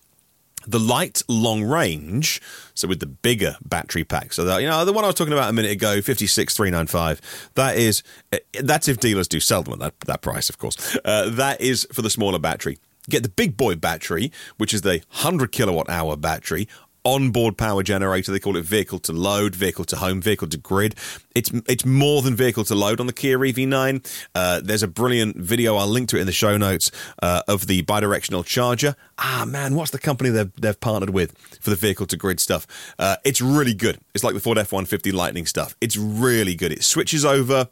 The 0.68 0.80
light 0.80 1.22
long 1.28 1.64
range, 1.64 2.42
so 2.74 2.88
with 2.88 3.00
the 3.00 3.06
bigger 3.06 3.58
battery 3.66 4.04
pack. 4.04 4.34
So 4.34 4.46
that, 4.46 4.62
you 4.62 4.68
know, 4.68 4.86
the 4.86 4.94
one 4.94 5.04
I 5.04 5.08
was 5.08 5.16
talking 5.16 5.34
about 5.34 5.50
a 5.50 5.54
minute 5.54 5.72
ago, 5.72 5.96
56395, 6.02 7.50
that 7.56 7.78
is 7.78 8.04
eh, 8.32 8.40
that's 8.62 8.88
if 8.88 9.00
dealers 9.00 9.28
do 9.28 9.40
sell 9.40 9.64
them 9.64 9.74
at 9.74 9.80
that, 9.80 10.00
that 10.08 10.22
price, 10.22 10.50
of 10.50 10.58
course. 10.58 10.98
Uh, 11.04 11.30
that 11.30 11.62
is 11.62 11.88
for 11.92 12.02
the 12.02 12.10
smaller 12.10 12.40
battery. 12.40 12.78
Get 13.10 13.24
the 13.24 13.30
big 13.30 13.58
boy 13.58 13.76
battery, 13.76 14.32
which 14.58 14.74
is 14.74 14.82
the 14.82 15.02
100 15.12 15.52
kilowatt 15.52 15.90
hour 15.90 16.16
battery, 16.16 16.70
onboard 17.06 17.58
power 17.58 17.84
generator. 17.84 18.32
They 18.32 18.40
call 18.40 18.58
it 18.58 18.66
vehicle 18.66 19.00
to 19.00 19.14
load, 19.14 19.56
vehicle 19.56 19.86
to 19.86 19.98
home, 19.98 20.22
vehicle 20.22 20.48
to 20.50 20.58
grid. 20.58 20.96
It's 21.36 21.52
it's 21.68 21.86
more 21.86 22.22
than 22.22 22.36
vehicle 22.36 22.64
to 22.66 22.76
load 22.76 23.00
on 23.00 23.08
the 23.08 23.14
Kia 23.14 23.38
EV9. 23.38 24.26
Uh, 24.36 24.62
there's 24.64 24.84
a 24.84 24.88
brilliant 24.88 25.38
video. 25.38 25.76
I'll 25.76 25.88
link 25.88 26.10
to 26.10 26.18
it 26.18 26.22
in 26.22 26.26
the 26.26 26.32
show 26.32 26.58
notes 26.58 26.92
uh, 27.22 27.42
of 27.48 27.68
the 27.68 27.84
bidirectional 27.84 28.46
charger. 28.46 28.96
Ah 29.18 29.46
man, 29.48 29.76
what's 29.76 29.92
the 29.92 30.00
company 30.00 30.30
they've 30.30 30.52
they've 30.56 30.80
partnered 30.80 31.12
with 31.12 31.38
for 31.60 31.70
the 31.70 31.76
vehicle 31.76 32.06
to 32.08 32.18
grid 32.18 32.40
stuff? 32.40 32.68
Uh, 32.98 33.18
it's 33.24 33.42
really 33.42 33.74
good. 33.74 34.00
It's 34.14 34.24
like 34.24 34.34
the 34.34 34.40
Ford 34.40 34.58
F150 34.58 35.14
Lightning 35.14 35.46
stuff. 35.46 35.76
It's 35.82 35.98
really 35.98 36.56
good. 36.56 36.72
It 36.72 36.84
switches 36.84 37.26
over. 37.26 37.70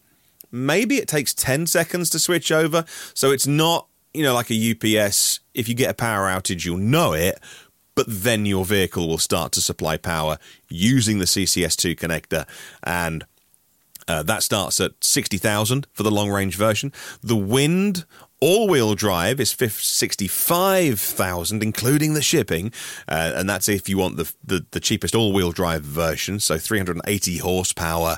Maybe 0.52 0.98
it 0.98 1.08
takes 1.08 1.34
10 1.34 1.68
seconds 1.68 2.10
to 2.10 2.20
switch 2.20 2.52
over. 2.52 2.84
So 3.14 3.32
it's 3.32 3.48
not, 3.48 3.88
you 4.14 4.22
know, 4.22 4.34
like 4.34 4.52
a 4.52 4.72
UPS. 5.00 5.40
If 5.54 5.70
you 5.70 5.76
get 5.76 5.90
a 5.90 5.94
power 5.94 6.28
outage, 6.28 6.66
you'll 6.66 6.78
know 6.78 7.14
it 7.14 7.40
but 7.96 8.06
then 8.08 8.46
your 8.46 8.66
vehicle 8.66 9.08
will 9.08 9.18
start 9.18 9.52
to 9.54 9.62
supply 9.62 9.98
power 9.98 10.38
using 10.70 11.20
the 11.20 11.26
CCS2 11.26 11.96
connector. 11.96 12.48
And 12.84 13.26
uh, 14.08 14.24
that 14.24 14.44
starts 14.44 14.80
at 14.80 14.92
60,000 15.02 15.88
for 15.94 16.04
the 16.04 16.12
long 16.12 16.30
range 16.30 16.56
version. 16.56 16.94
The 17.22 17.36
Wind 17.36 18.06
all 18.42 18.68
wheel 18.68 18.96
drive 18.96 19.40
is 19.40 19.52
65,000 19.52 21.64
including 21.64 22.16
the 22.16 22.24
shipping. 22.24 22.74
Uh, 23.08 23.34
and 23.36 23.50
that's 23.50 23.70
if 23.70 23.88
you 23.88 24.00
want 24.00 24.18
the 24.18 24.34
the, 24.44 24.66
the 24.72 24.80
cheapest 24.80 25.14
all 25.14 25.32
wheel 25.32 25.52
drive 25.52 25.84
version 25.84 26.40
so 26.40 26.58
380 26.58 27.38
horsepower 27.38 28.18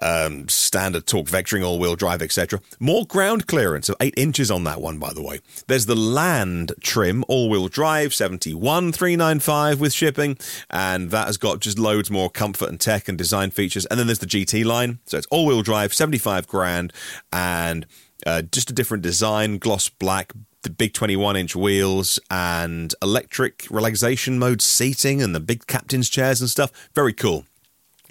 um, 0.00 0.48
standard 0.48 1.06
torque 1.06 1.26
vectoring, 1.26 1.64
all 1.64 1.78
wheel 1.78 1.96
drive, 1.96 2.22
etc. 2.22 2.60
More 2.78 3.06
ground 3.06 3.46
clearance 3.46 3.88
of 3.88 3.96
8 4.00 4.14
inches 4.16 4.50
on 4.50 4.64
that 4.64 4.80
one, 4.80 4.98
by 4.98 5.12
the 5.12 5.22
way. 5.22 5.40
There's 5.66 5.86
the 5.86 5.94
land 5.94 6.72
trim, 6.80 7.24
all 7.28 7.48
wheel 7.48 7.68
drive, 7.68 8.14
71395 8.14 9.80
with 9.80 9.92
shipping, 9.92 10.38
and 10.70 11.10
that 11.10 11.26
has 11.26 11.36
got 11.36 11.60
just 11.60 11.78
loads 11.78 12.10
more 12.10 12.30
comfort 12.30 12.68
and 12.68 12.80
tech 12.80 13.08
and 13.08 13.16
design 13.16 13.50
features. 13.50 13.86
And 13.86 13.98
then 13.98 14.06
there's 14.06 14.18
the 14.18 14.26
GT 14.26 14.64
line, 14.64 14.98
so 15.06 15.18
it's 15.18 15.26
all 15.30 15.46
wheel 15.46 15.62
drive, 15.62 15.94
75 15.94 16.46
grand, 16.46 16.92
and 17.32 17.86
uh, 18.26 18.42
just 18.42 18.70
a 18.70 18.74
different 18.74 19.02
design, 19.02 19.58
gloss 19.58 19.88
black, 19.88 20.32
the 20.62 20.70
big 20.70 20.92
21 20.94 21.36
inch 21.36 21.54
wheels 21.54 22.18
and 22.30 22.92
electric 23.00 23.66
relaxation 23.70 24.38
mode 24.38 24.60
seating 24.60 25.22
and 25.22 25.34
the 25.34 25.40
big 25.40 25.66
captain's 25.66 26.08
chairs 26.08 26.40
and 26.40 26.50
stuff. 26.50 26.72
Very 26.94 27.12
cool. 27.12 27.44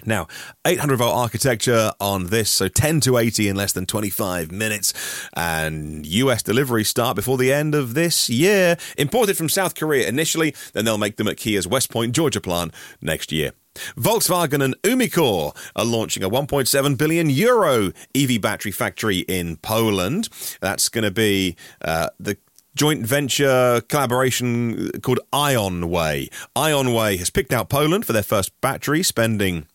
Now, 0.04 0.28
800 0.64 0.96
volt 0.96 1.16
architecture 1.16 1.92
on 2.00 2.26
this, 2.26 2.50
so 2.50 2.68
10 2.68 3.00
to 3.00 3.16
80 3.16 3.48
in 3.48 3.56
less 3.56 3.72
than 3.72 3.86
25 3.86 4.52
minutes, 4.52 4.92
and 5.34 6.06
US 6.06 6.42
deliveries 6.42 6.88
start 6.88 7.16
before 7.16 7.38
the 7.38 7.52
end 7.52 7.74
of 7.74 7.94
this 7.94 8.28
year. 8.28 8.76
Imported 8.98 9.36
from 9.36 9.48
South 9.48 9.74
Korea 9.74 10.06
initially, 10.08 10.54
then 10.74 10.84
they'll 10.84 10.98
make 10.98 11.16
them 11.16 11.28
at 11.28 11.36
Kia's 11.36 11.66
West 11.66 11.90
Point, 11.90 12.14
Georgia 12.14 12.40
plant 12.40 12.74
next 13.00 13.32
year. 13.32 13.52
Volkswagen 13.96 14.64
and 14.64 14.80
Umicore 14.82 15.54
are 15.74 15.84
launching 15.84 16.22
a 16.22 16.30
1.7 16.30 16.96
billion 16.96 17.28
euro 17.28 17.92
EV 18.14 18.40
battery 18.40 18.72
factory 18.72 19.18
in 19.20 19.56
Poland. 19.56 20.28
That's 20.60 20.88
going 20.88 21.04
to 21.04 21.10
be 21.10 21.56
uh, 21.82 22.08
the 22.18 22.38
joint 22.74 23.06
venture 23.06 23.80
collaboration 23.88 24.90
called 25.00 25.20
IonWay. 25.32 26.30
IonWay 26.54 27.18
has 27.18 27.30
picked 27.30 27.52
out 27.52 27.68
Poland 27.68 28.06
for 28.06 28.12
their 28.12 28.22
first 28.22 28.58
battery, 28.60 29.02
spending 29.02 29.66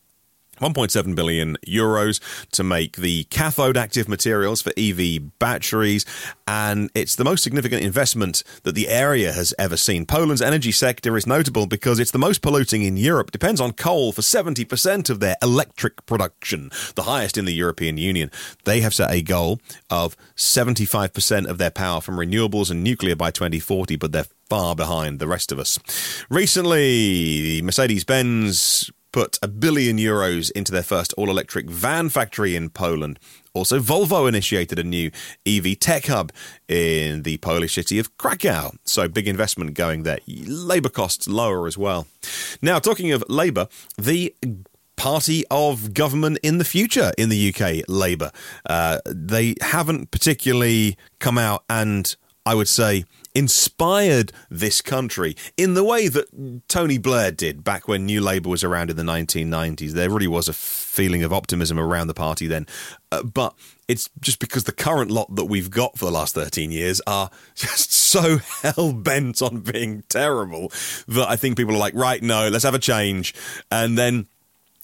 1.7 0.62 1.14
billion 1.14 1.56
euros 1.66 2.20
to 2.52 2.62
make 2.62 2.96
the 2.96 3.24
cathode 3.24 3.76
active 3.76 4.08
materials 4.08 4.62
for 4.62 4.72
EV 4.76 5.38
batteries, 5.38 6.06
and 6.46 6.90
it's 6.94 7.16
the 7.16 7.24
most 7.24 7.42
significant 7.42 7.82
investment 7.82 8.42
that 8.62 8.74
the 8.74 8.88
area 8.88 9.32
has 9.32 9.52
ever 9.58 9.76
seen. 9.76 10.06
Poland's 10.06 10.40
energy 10.40 10.72
sector 10.72 11.16
is 11.16 11.26
notable 11.26 11.66
because 11.66 11.98
it's 11.98 12.12
the 12.12 12.18
most 12.18 12.42
polluting 12.42 12.82
in 12.82 12.96
Europe, 12.96 13.30
depends 13.30 13.60
on 13.60 13.72
coal 13.72 14.12
for 14.12 14.22
70% 14.22 15.10
of 15.10 15.20
their 15.20 15.36
electric 15.42 16.06
production, 16.06 16.70
the 16.94 17.02
highest 17.02 17.36
in 17.36 17.44
the 17.44 17.52
European 17.52 17.96
Union. 17.96 18.30
They 18.64 18.80
have 18.80 18.94
set 18.94 19.10
a 19.10 19.22
goal 19.22 19.60
of 19.90 20.16
75% 20.36 21.46
of 21.46 21.58
their 21.58 21.70
power 21.70 22.00
from 22.00 22.16
renewables 22.16 22.70
and 22.70 22.84
nuclear 22.84 23.16
by 23.16 23.30
2040, 23.30 23.96
but 23.96 24.12
they're 24.12 24.26
far 24.48 24.76
behind 24.76 25.18
the 25.18 25.26
rest 25.26 25.50
of 25.50 25.58
us. 25.58 25.78
Recently, 26.28 27.62
Mercedes 27.62 28.04
Benz 28.04 28.90
put 29.12 29.38
a 29.42 29.48
billion 29.48 29.98
euros 29.98 30.50
into 30.52 30.72
their 30.72 30.82
first 30.82 31.12
all 31.16 31.30
electric 31.30 31.68
van 31.68 32.08
factory 32.08 32.56
in 32.56 32.70
Poland. 32.70 33.18
Also, 33.54 33.78
Volvo 33.78 34.26
initiated 34.26 34.78
a 34.78 34.84
new 34.84 35.10
EV 35.46 35.78
tech 35.78 36.06
hub 36.06 36.32
in 36.68 37.22
the 37.22 37.36
Polish 37.38 37.74
city 37.74 37.98
of 37.98 38.16
Krakow. 38.16 38.72
So, 38.84 39.08
big 39.08 39.28
investment 39.28 39.74
going 39.74 40.04
there. 40.04 40.18
Labour 40.26 40.88
costs 40.88 41.28
lower 41.28 41.66
as 41.66 41.76
well. 41.76 42.06
Now, 42.62 42.78
talking 42.78 43.12
of 43.12 43.22
Labour, 43.28 43.68
the 43.98 44.34
party 44.96 45.44
of 45.50 45.94
government 45.94 46.38
in 46.42 46.58
the 46.58 46.64
future 46.64 47.12
in 47.18 47.28
the 47.28 47.52
UK, 47.52 47.84
Labour. 47.88 48.30
Uh, 48.64 49.00
they 49.06 49.54
haven't 49.60 50.10
particularly 50.10 50.96
come 51.18 51.38
out 51.38 51.64
and, 51.68 52.14
I 52.46 52.54
would 52.54 52.68
say, 52.68 53.04
inspired 53.34 54.32
this 54.50 54.80
country 54.80 55.36
in 55.56 55.74
the 55.74 55.84
way 55.84 56.08
that 56.08 56.62
Tony 56.68 56.98
Blair 56.98 57.32
did 57.32 57.64
back 57.64 57.88
when 57.88 58.06
New 58.06 58.20
Labour 58.20 58.48
was 58.48 58.62
around 58.62 58.90
in 58.90 58.96
the 58.96 59.02
1990s. 59.02 59.92
There 59.92 60.10
really 60.10 60.26
was 60.26 60.48
a 60.48 60.52
feeling 60.52 61.22
of 61.22 61.32
optimism 61.32 61.78
around 61.78 62.08
the 62.08 62.14
party 62.14 62.46
then. 62.46 62.66
Uh, 63.10 63.22
but 63.22 63.54
it's 63.88 64.10
just 64.20 64.38
because 64.38 64.64
the 64.64 64.72
current 64.72 65.10
lot 65.10 65.34
that 65.34 65.46
we've 65.46 65.70
got 65.70 65.98
for 65.98 66.04
the 66.04 66.10
last 66.10 66.34
13 66.34 66.70
years 66.70 67.00
are 67.06 67.30
just 67.54 67.92
so 67.92 68.38
hell 68.62 68.92
bent 68.92 69.40
on 69.40 69.60
being 69.60 70.02
terrible 70.08 70.70
that 71.08 71.28
I 71.28 71.36
think 71.36 71.56
people 71.56 71.74
are 71.74 71.78
like, 71.78 71.94
right, 71.94 72.22
no, 72.22 72.48
let's 72.48 72.64
have 72.64 72.74
a 72.74 72.78
change. 72.78 73.34
And 73.70 73.96
then 73.96 74.26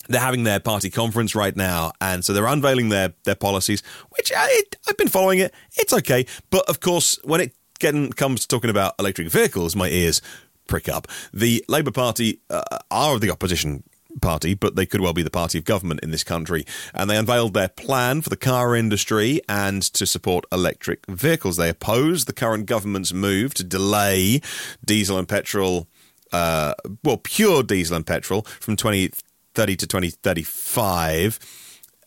they're 0.08 0.20
having 0.20 0.44
their 0.44 0.60
party 0.60 0.88
conference 0.88 1.34
right 1.34 1.54
now, 1.54 1.92
and 2.00 2.24
so 2.24 2.32
they're 2.32 2.46
unveiling 2.46 2.88
their 2.88 3.12
their 3.24 3.34
policies, 3.34 3.82
which 4.16 4.32
I, 4.34 4.62
I've 4.88 4.96
been 4.96 5.08
following 5.08 5.38
it. 5.38 5.52
It's 5.76 5.92
okay, 5.92 6.24
but 6.48 6.66
of 6.66 6.80
course, 6.80 7.18
when 7.24 7.42
it 7.42 7.52
getting 7.78 8.12
comes 8.12 8.42
to 8.42 8.48
talking 8.48 8.70
about 8.70 8.94
electric 8.98 9.28
vehicles, 9.28 9.76
my 9.76 9.88
ears 9.88 10.20
prick 10.66 10.88
up. 10.88 11.08
The 11.32 11.64
Labour 11.68 11.90
Party 11.90 12.40
uh, 12.50 12.62
are 12.90 13.14
of 13.14 13.20
the 13.20 13.30
opposition 13.30 13.82
party, 14.20 14.54
but 14.54 14.76
they 14.76 14.86
could 14.86 15.00
well 15.00 15.12
be 15.12 15.22
the 15.22 15.30
party 15.30 15.58
of 15.58 15.64
government 15.64 16.00
in 16.00 16.10
this 16.10 16.24
country. 16.24 16.64
And 16.94 17.08
they 17.08 17.16
unveiled 17.16 17.54
their 17.54 17.68
plan 17.68 18.20
for 18.20 18.30
the 18.30 18.36
car 18.36 18.74
industry 18.74 19.40
and 19.48 19.82
to 19.82 20.06
support 20.06 20.44
electric 20.52 21.06
vehicles. 21.06 21.56
They 21.56 21.68
oppose 21.68 22.24
the 22.24 22.32
current 22.32 22.66
government's 22.66 23.12
move 23.12 23.54
to 23.54 23.64
delay 23.64 24.40
diesel 24.84 25.18
and 25.18 25.28
petrol, 25.28 25.88
uh, 26.32 26.74
well, 27.04 27.18
pure 27.18 27.62
diesel 27.62 27.96
and 27.96 28.06
petrol 28.06 28.42
from 28.42 28.76
2030 28.76 29.76
to 29.76 29.86
2035. 29.86 31.38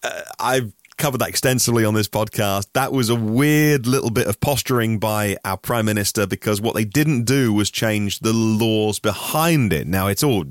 Uh, 0.04 0.22
I've 0.40 0.74
covered 1.02 1.18
that 1.18 1.30
extensively 1.30 1.84
on 1.84 1.96
this 1.96 2.08
podcast. 2.08 2.68
That 2.74 2.92
was 2.92 3.10
a 3.10 3.16
weird 3.16 3.88
little 3.88 4.12
bit 4.12 4.28
of 4.28 4.40
posturing 4.40 5.00
by 5.00 5.36
our 5.44 5.58
prime 5.58 5.86
minister 5.86 6.28
because 6.28 6.62
what 6.62 6.76
they 6.76 6.86
didn't 6.86 7.24
do 7.24 7.52
was 7.52 7.72
change 7.72 8.20
the 8.20 8.34
laws 8.34 9.00
behind 9.00 9.74
it. 9.74 9.88
Now 9.88 10.06
it's 10.06 10.22
all 10.22 10.46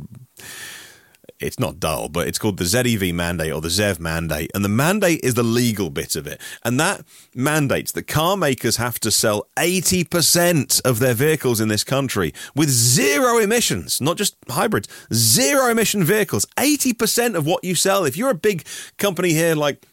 it's 1.38 1.60
not 1.60 1.78
dull, 1.78 2.08
but 2.08 2.26
it's 2.26 2.36
called 2.36 2.58
the 2.58 2.64
ZEV 2.64 3.14
mandate 3.14 3.52
or 3.52 3.60
the 3.60 3.68
ZEV 3.68 4.00
mandate. 4.00 4.50
And 4.52 4.64
the 4.64 4.68
mandate 4.68 5.20
is 5.22 5.34
the 5.34 5.44
legal 5.44 5.88
bit 5.88 6.16
of 6.16 6.26
it. 6.26 6.40
And 6.64 6.80
that 6.80 7.04
mandates 7.32 7.92
that 7.92 8.08
car 8.08 8.36
makers 8.36 8.76
have 8.76 8.98
to 9.00 9.10
sell 9.12 9.46
80% 9.56 10.84
of 10.84 10.98
their 10.98 11.14
vehicles 11.14 11.60
in 11.60 11.68
this 11.68 11.84
country 11.84 12.34
with 12.56 12.68
zero 12.68 13.38
emissions, 13.38 14.00
not 14.00 14.16
just 14.16 14.36
hybrids, 14.48 14.88
zero 15.14 15.70
emission 15.70 16.02
vehicles. 16.02 16.44
80% 16.56 17.36
of 17.36 17.46
what 17.46 17.62
you 17.62 17.76
sell. 17.76 18.04
If 18.04 18.16
you're 18.16 18.30
a 18.30 18.34
big 18.34 18.66
company 18.98 19.30
here 19.30 19.54
like 19.54 19.86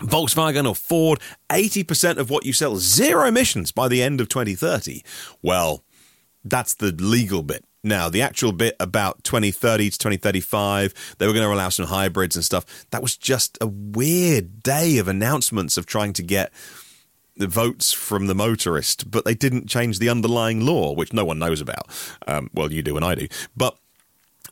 Volkswagen 0.00 0.68
or 0.68 0.74
Ford, 0.74 1.20
80% 1.48 2.18
of 2.18 2.30
what 2.30 2.44
you 2.44 2.52
sell, 2.52 2.76
zero 2.76 3.26
emissions 3.26 3.72
by 3.72 3.88
the 3.88 4.02
end 4.02 4.20
of 4.20 4.28
2030. 4.28 5.02
Well, 5.42 5.84
that's 6.44 6.74
the 6.74 6.92
legal 6.92 7.42
bit. 7.42 7.64
Now, 7.82 8.10
the 8.10 8.20
actual 8.20 8.52
bit 8.52 8.76
about 8.78 9.24
2030 9.24 9.90
to 9.90 9.98
2035, 9.98 11.16
they 11.18 11.26
were 11.26 11.32
going 11.32 11.46
to 11.46 11.52
allow 11.52 11.70
some 11.70 11.86
hybrids 11.86 12.36
and 12.36 12.44
stuff. 12.44 12.86
That 12.90 13.02
was 13.02 13.16
just 13.16 13.56
a 13.60 13.66
weird 13.66 14.62
day 14.62 14.98
of 14.98 15.08
announcements 15.08 15.78
of 15.78 15.86
trying 15.86 16.12
to 16.14 16.22
get 16.22 16.52
the 17.36 17.46
votes 17.46 17.92
from 17.92 18.26
the 18.26 18.34
motorist, 18.34 19.10
but 19.10 19.24
they 19.24 19.34
didn't 19.34 19.66
change 19.66 19.98
the 19.98 20.10
underlying 20.10 20.60
law, 20.60 20.92
which 20.92 21.14
no 21.14 21.24
one 21.24 21.38
knows 21.38 21.62
about. 21.62 21.88
Um, 22.26 22.50
well, 22.52 22.70
you 22.70 22.82
do 22.82 22.96
and 22.96 23.04
I 23.04 23.14
do. 23.14 23.28
But 23.56 23.78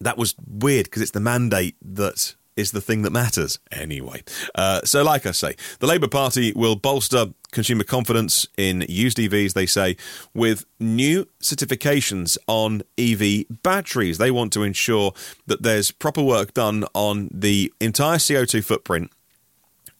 that 0.00 0.16
was 0.16 0.34
weird 0.46 0.84
because 0.84 1.02
it's 1.02 1.10
the 1.10 1.20
mandate 1.20 1.76
that 1.82 2.34
is 2.58 2.72
the 2.72 2.80
thing 2.80 3.02
that 3.02 3.12
matters 3.12 3.58
anyway. 3.70 4.22
Uh, 4.54 4.80
so, 4.84 5.02
like 5.02 5.24
I 5.24 5.30
say, 5.30 5.54
the 5.78 5.86
Labour 5.86 6.08
Party 6.08 6.52
will 6.54 6.74
bolster 6.76 7.26
consumer 7.52 7.84
confidence 7.84 8.46
in 8.58 8.84
used 8.88 9.16
EVs, 9.16 9.54
they 9.54 9.64
say, 9.64 9.96
with 10.34 10.66
new 10.78 11.26
certifications 11.40 12.36
on 12.46 12.82
EV 12.98 13.44
batteries. 13.62 14.18
They 14.18 14.30
want 14.30 14.52
to 14.54 14.64
ensure 14.64 15.12
that 15.46 15.62
there's 15.62 15.90
proper 15.90 16.22
work 16.22 16.52
done 16.52 16.84
on 16.94 17.30
the 17.32 17.72
entire 17.80 18.18
CO2 18.18 18.62
footprint 18.64 19.10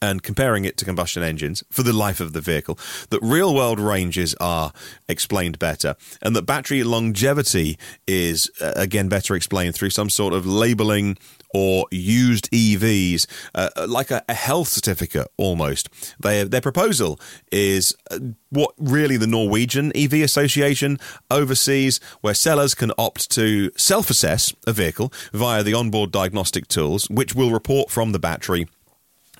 and 0.01 0.23
comparing 0.23 0.65
it 0.65 0.77
to 0.79 0.85
combustion 0.85 1.23
engines 1.23 1.63
for 1.71 1.83
the 1.83 1.93
life 1.93 2.21
of 2.21 2.33
the 2.33 2.41
vehicle, 2.41 2.79
that 3.11 3.21
real 3.23 3.55
world 3.55 3.81
ranges 3.81 4.35
are 4.41 4.73
explained 5.09 5.59
better, 5.59 5.97
and 6.23 6.35
that 6.37 6.43
battery 6.43 6.83
longevity 6.83 7.79
is, 8.07 8.51
uh, 8.61 8.73
again, 8.77 9.09
better 9.09 9.35
explained 9.35 9.75
through 9.75 9.91
some 9.91 10.11
sort 10.11 10.35
of 10.35 10.47
labeling 10.47 11.17
or 11.55 11.87
used 11.91 12.51
EVs, 12.51 13.27
uh, 13.55 13.71
like 13.89 14.11
a, 14.11 14.23
a, 14.29 14.35
health 14.35 14.69
certificate 14.69 15.29
almost. 15.37 15.89
They, 16.21 16.45
their 16.45 16.61
proposal 16.61 17.19
is 17.51 17.97
uh, 18.11 18.19
what 18.51 18.75
really 18.79 19.17
the 19.17 19.27
Norwegian 19.27 19.91
EV 19.97 20.15
Association 20.15 20.99
oversees, 21.31 22.01
where 22.21 22.35
sellers 22.35 22.75
can 22.75 22.93
opt 22.99 23.31
to 23.33 23.71
self 23.77 24.11
assess 24.11 24.55
a 24.67 24.73
vehicle 24.73 25.13
via 25.33 25.63
the 25.63 25.75
onboard 25.75 26.13
diagnostic 26.13 26.69
tools, 26.69 27.09
which 27.09 27.35
will 27.35 27.51
report 27.51 27.91
from 27.91 28.13
the 28.13 28.19
battery 28.19 28.69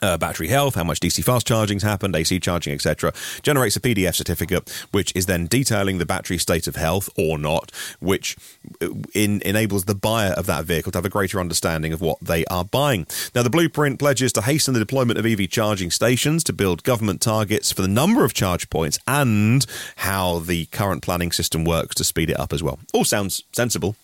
uh, 0.03 0.17
battery 0.17 0.49
health, 0.49 0.75
how 0.75 0.85
much 0.85 1.01
DC 1.01 1.23
fast 1.25 1.47
charging's 1.47 1.83
happened, 1.83 2.15
AC 2.15 2.41
charging, 2.41 2.73
etc. 2.73 3.13
Generates 3.43 3.77
a 3.77 3.81
PDF 3.81 4.15
certificate, 4.15 4.69
which 4.91 5.13
is 5.15 5.27
then 5.27 5.47
detailing 5.47 5.99
the 5.99 6.07
battery 6.07 6.39
state 6.39 6.67
of 6.67 6.77
health 6.77 7.09
or 7.17 7.39
not, 7.39 7.71
which 8.01 8.37
uh, 8.83 8.89
in, 9.15 9.41
enables 9.43 9.85
the 9.85 9.95
buyer 9.95 10.33
of 10.33 10.47
that 10.47 10.65
vehicle 10.65 10.93
to 10.93 10.99
have 10.99 11.05
a 11.05 11.11
greater 11.11 11.41
understanding 11.41 11.93
of 11.93 12.01
what 12.01 12.19
they 12.21 12.45
are 12.47 12.65
buying. 12.65 13.07
Now, 13.35 13.43
the 13.43 13.51
blueprint 13.51 13.99
pledges 13.99 14.33
to 14.35 14.43
hasten 14.43 14.75
the 14.75 14.81
deployment 14.81 15.19
of 15.19 15.27
EV 15.27 15.49
charging 15.49 15.91
stations 15.91 16.45
to 16.45 16.53
build 16.53 16.83
government 16.85 17.21
targets 17.21 17.73
for 17.73 17.83
the 17.83 17.89
number 17.89 18.25
of 18.25 18.35
charge 18.35 18.71
points 18.71 18.99
and 19.07 19.65
how 19.97 20.39
the 20.39 20.67
current 20.67 21.03
planning 21.03 21.33
system 21.33 21.65
works 21.65 21.95
to 21.97 22.05
speed 22.05 22.31
it 22.31 22.39
up 22.39 22.53
as 22.53 22.63
well. 22.63 22.79
All 22.93 23.05
sounds 23.05 23.45
sensible 23.53 23.97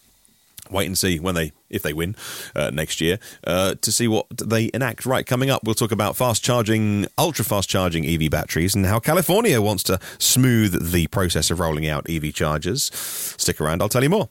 wait 0.71 0.87
and 0.87 0.99
see 0.99 1.19
when 1.19 1.35
they 1.35 1.53
if 1.71 1.83
they 1.83 1.93
win 1.93 2.15
uh, 2.55 2.71
next 2.71 3.01
year 3.01 3.19
uh, 3.47 3.75
to 3.81 3.93
see 3.93 4.09
what 4.09 4.27
they 4.37 4.71
enact. 4.75 5.07
Right 5.07 5.27
coming 5.27 5.51
up 5.51 5.65
we'll 5.65 5.75
talk 5.75 5.93
about 5.93 6.17
fast 6.17 6.43
charging 6.43 7.07
ultra 7.19 7.45
fast 7.45 7.69
charging 7.69 8.07
ev 8.07 8.31
batteries 8.31 8.75
and 8.75 8.87
how 8.87 9.01
california 9.01 9.61
wants 9.61 9.83
to 9.85 9.99
smooth 10.19 10.93
the 10.93 11.07
process 11.09 11.51
of 11.51 11.61
rolling 11.61 11.87
out 11.87 12.07
ev 12.09 12.33
chargers. 12.33 12.91
Stick 12.95 13.61
around 13.61 13.83
i'll 13.83 13.89
tell 13.89 14.03
you 14.03 14.11
more. 14.11 14.29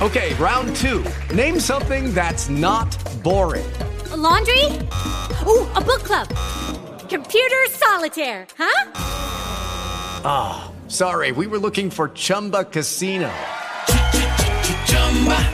Okay 0.00 0.34
round 0.34 0.74
two. 0.76 1.04
Name 1.34 1.58
something 1.60 2.12
that's 2.12 2.48
not 2.48 2.96
boring. 3.22 3.70
A 4.12 4.16
laundry? 4.16 4.64
Ooh 5.46 5.66
a 5.74 5.80
book 5.80 6.02
club. 6.02 6.28
Computer 7.08 7.66
solitaire 7.70 8.46
huh? 8.56 8.90
Ah 10.28 10.68
oh, 10.68 10.88
sorry 10.88 11.32
we 11.32 11.46
were 11.46 11.58
looking 11.58 11.90
for 11.90 12.08
chumba 12.10 12.64
casino 12.64 13.32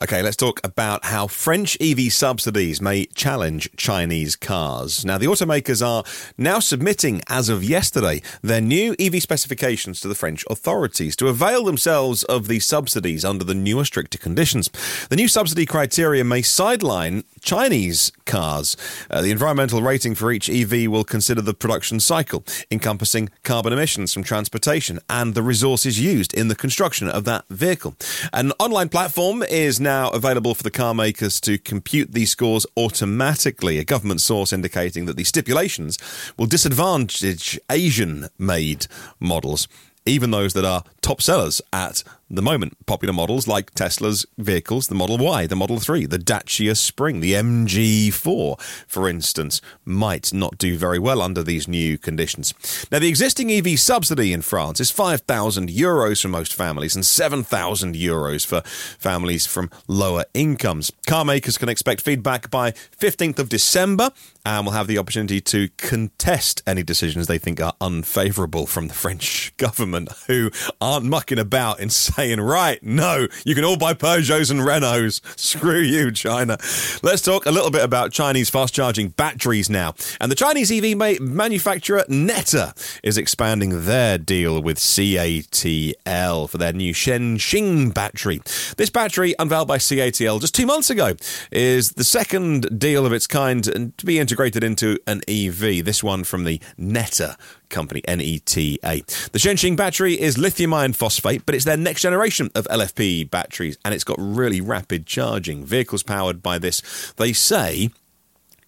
Okay, 0.00 0.22
let's 0.22 0.36
talk 0.36 0.60
about 0.62 1.06
how 1.06 1.26
French 1.26 1.76
EV 1.80 2.12
subsidies 2.12 2.80
may 2.80 3.06
challenge 3.06 3.68
Chinese 3.76 4.36
cars. 4.36 5.04
Now, 5.04 5.18
the 5.18 5.26
automakers 5.26 5.84
are 5.84 6.04
now 6.38 6.60
submitting, 6.60 7.20
as 7.28 7.48
of 7.48 7.64
yesterday, 7.64 8.22
their 8.40 8.60
new 8.60 8.94
EV 9.00 9.20
specifications 9.20 10.00
to 10.00 10.06
the 10.06 10.14
French 10.14 10.44
authorities 10.48 11.16
to 11.16 11.26
avail 11.26 11.64
themselves 11.64 12.22
of 12.24 12.46
the 12.46 12.60
subsidies 12.60 13.24
under 13.24 13.42
the 13.42 13.56
newer, 13.56 13.84
stricter 13.84 14.18
conditions. 14.18 14.70
The 15.10 15.16
new 15.16 15.26
subsidy 15.26 15.66
criteria 15.66 16.22
may 16.22 16.42
sideline 16.42 17.24
Chinese 17.40 18.12
cars. 18.24 18.76
Uh, 19.10 19.22
the 19.22 19.32
environmental 19.32 19.82
rating 19.82 20.14
for 20.14 20.30
each 20.30 20.48
EV 20.48 20.88
will 20.88 21.02
consider 21.02 21.40
the 21.40 21.54
production 21.54 21.98
cycle, 21.98 22.44
encompassing 22.70 23.30
carbon 23.42 23.72
emissions 23.72 24.12
from 24.14 24.22
transportation 24.22 25.00
and 25.10 25.34
the 25.34 25.42
resources 25.42 25.98
used 25.98 26.32
in 26.34 26.46
the 26.46 26.54
construction 26.54 27.08
of 27.08 27.24
that 27.24 27.44
vehicle. 27.50 27.96
An 28.32 28.52
online 28.60 28.90
platform 28.90 29.42
is 29.42 29.80
now 29.80 29.87
available 29.88 30.54
for 30.54 30.62
the 30.62 30.70
car 30.70 30.94
makers 30.94 31.40
to 31.40 31.58
compute 31.58 32.12
these 32.12 32.30
scores 32.30 32.66
automatically, 32.76 33.78
a 33.78 33.84
government 33.84 34.20
source 34.20 34.52
indicating 34.52 35.06
that 35.06 35.16
the 35.16 35.24
stipulations 35.24 35.98
will 36.36 36.46
disadvantage 36.46 37.58
Asian 37.70 38.28
made 38.38 38.86
models 39.20 39.68
even 40.06 40.30
those 40.30 40.54
that 40.54 40.64
are 40.64 40.84
top 41.02 41.20
sellers 41.20 41.60
at 41.72 42.02
the 42.30 42.42
moment. 42.42 42.76
Popular 42.86 43.12
models 43.12 43.48
like 43.48 43.72
Tesla's 43.72 44.26
vehicles, 44.36 44.88
the 44.88 44.94
Model 44.94 45.18
Y, 45.18 45.46
the 45.46 45.56
Model 45.56 45.78
3, 45.78 46.06
the 46.06 46.18
Dacia 46.18 46.74
Spring, 46.74 47.20
the 47.20 47.32
MG4, 47.32 48.60
for 48.86 49.08
instance, 49.08 49.60
might 49.84 50.32
not 50.32 50.58
do 50.58 50.76
very 50.76 50.98
well 50.98 51.22
under 51.22 51.42
these 51.42 51.66
new 51.66 51.96
conditions. 51.96 52.54
Now, 52.90 52.98
the 52.98 53.08
existing 53.08 53.50
EV 53.50 53.78
subsidy 53.78 54.32
in 54.32 54.42
France 54.42 54.80
is 54.80 54.90
5,000 54.90 55.68
euros 55.70 56.22
for 56.22 56.28
most 56.28 56.54
families 56.54 56.94
and 56.94 57.04
7,000 57.04 57.94
euros 57.94 58.44
for 58.44 58.60
families 58.98 59.46
from 59.46 59.70
lower 59.86 60.24
incomes. 60.34 60.92
Car 61.06 61.24
makers 61.24 61.58
can 61.58 61.68
expect 61.68 62.02
feedback 62.02 62.50
by 62.50 62.72
15th 62.72 63.38
of 63.38 63.48
December 63.48 64.10
and 64.44 64.66
will 64.66 64.72
have 64.72 64.86
the 64.86 64.98
opportunity 64.98 65.40
to 65.42 65.68
contest 65.76 66.62
any 66.66 66.82
decisions 66.82 67.26
they 67.26 67.38
think 67.38 67.60
are 67.60 67.74
unfavourable 67.80 68.66
from 68.66 68.88
the 68.88 68.94
French 68.94 69.54
government, 69.58 70.10
who 70.26 70.50
aren't 70.80 71.04
mucking 71.04 71.38
about 71.38 71.80
in 71.80 71.90
saying, 72.18 72.40
right, 72.40 72.82
no, 72.82 73.28
you 73.44 73.54
can 73.54 73.64
all 73.64 73.76
buy 73.76 73.94
Peugeots 73.94 74.50
and 74.50 74.58
Renaults. 74.60 75.20
Screw 75.38 75.78
you, 75.78 76.10
China. 76.10 76.58
Let's 77.00 77.22
talk 77.22 77.46
a 77.46 77.52
little 77.52 77.70
bit 77.70 77.84
about 77.84 78.10
Chinese 78.10 78.50
fast 78.50 78.74
charging 78.74 79.10
batteries 79.10 79.70
now. 79.70 79.94
And 80.20 80.30
the 80.30 80.34
Chinese 80.34 80.72
EV 80.72 80.96
ma- 80.96 81.12
manufacturer 81.20 82.04
Neta 82.08 82.74
is 83.04 83.16
expanding 83.16 83.84
their 83.84 84.18
deal 84.18 84.60
with 84.60 84.78
CATL 84.78 86.50
for 86.50 86.58
their 86.58 86.72
new 86.72 86.92
Shenxing 86.92 87.94
battery. 87.94 88.40
This 88.76 88.90
battery, 88.90 89.36
unveiled 89.38 89.68
by 89.68 89.78
CATL 89.78 90.40
just 90.40 90.56
two 90.56 90.66
months 90.66 90.90
ago, 90.90 91.14
is 91.52 91.92
the 91.92 92.04
second 92.04 92.80
deal 92.80 93.06
of 93.06 93.12
its 93.12 93.28
kind 93.28 93.62
to 93.96 94.06
be 94.06 94.18
integrated 94.18 94.64
into 94.64 94.98
an 95.06 95.20
EV. 95.28 95.84
This 95.84 96.02
one 96.02 96.24
from 96.24 96.42
the 96.42 96.60
Neta 96.76 97.36
company, 97.68 98.02
NETA. 98.06 98.78
The 98.82 99.38
Shenxing 99.38 99.76
battery 99.76 100.20
is 100.20 100.38
lithium 100.38 100.74
iron 100.74 100.92
phosphate, 100.92 101.44
but 101.46 101.54
it's 101.54 101.64
their 101.64 101.76
next 101.76 102.02
generation 102.02 102.50
of 102.54 102.66
LFP 102.68 103.30
batteries, 103.30 103.78
and 103.84 103.94
it's 103.94 104.04
got 104.04 104.16
really 104.18 104.60
rapid 104.60 105.06
charging. 105.06 105.64
Vehicles 105.64 106.02
powered 106.02 106.42
by 106.42 106.58
this, 106.58 107.12
they 107.16 107.32
say, 107.32 107.90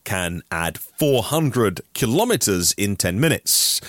can 0.04 0.42
add 0.50 0.78
400 0.78 1.82
kilometers 1.94 2.72
in 2.72 2.96
10 2.96 3.20
minutes. 3.20 3.80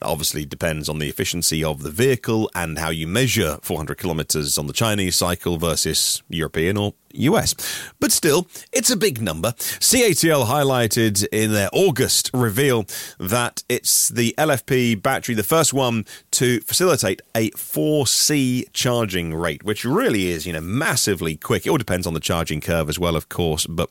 That 0.00 0.06
obviously 0.06 0.44
depends 0.44 0.88
on 0.88 0.98
the 0.98 1.08
efficiency 1.08 1.64
of 1.64 1.82
the 1.82 1.90
vehicle 1.90 2.50
and 2.54 2.78
how 2.78 2.90
you 2.90 3.06
measure 3.06 3.58
400 3.62 3.96
kilometers 3.96 4.58
on 4.58 4.66
the 4.66 4.72
Chinese 4.72 5.16
cycle 5.16 5.56
versus 5.56 6.22
European 6.28 6.76
or 6.76 6.94
US. 7.16 7.54
But 8.00 8.12
still, 8.12 8.46
it's 8.72 8.90
a 8.90 8.96
big 8.96 9.20
number. 9.20 9.52
CATL 9.52 10.46
highlighted 10.46 11.26
in 11.32 11.52
their 11.52 11.68
August 11.72 12.30
reveal 12.32 12.86
that 13.18 13.62
it's 13.68 14.08
the 14.08 14.34
LFP 14.38 15.02
battery, 15.02 15.34
the 15.34 15.42
first 15.42 15.72
one 15.72 16.04
to 16.32 16.60
facilitate 16.60 17.22
a 17.34 17.50
4C 17.50 18.66
charging 18.72 19.34
rate, 19.34 19.62
which 19.62 19.84
really 19.84 20.28
is, 20.28 20.46
you 20.46 20.52
know, 20.52 20.60
massively 20.60 21.36
quick. 21.36 21.66
It 21.66 21.70
all 21.70 21.78
depends 21.78 22.06
on 22.06 22.14
the 22.14 22.20
charging 22.20 22.60
curve 22.60 22.88
as 22.88 22.98
well, 22.98 23.16
of 23.16 23.28
course, 23.28 23.66
but 23.66 23.90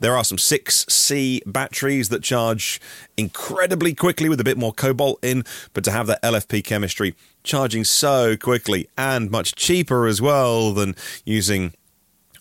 there 0.00 0.16
are 0.16 0.24
some 0.24 0.38
6C 0.38 1.40
batteries 1.46 2.08
that 2.08 2.22
charge 2.22 2.80
incredibly 3.16 3.94
quickly 3.94 4.28
with 4.28 4.40
a 4.40 4.44
bit 4.44 4.58
more 4.58 4.72
cobalt 4.72 5.18
in, 5.22 5.44
but 5.72 5.84
to 5.84 5.90
have 5.90 6.06
that 6.06 6.22
LFP 6.22 6.64
chemistry 6.64 7.14
charging 7.42 7.84
so 7.84 8.36
quickly 8.36 8.88
and 8.98 9.30
much 9.30 9.54
cheaper 9.54 10.06
as 10.06 10.20
well 10.20 10.72
than 10.72 10.94
using 11.24 11.72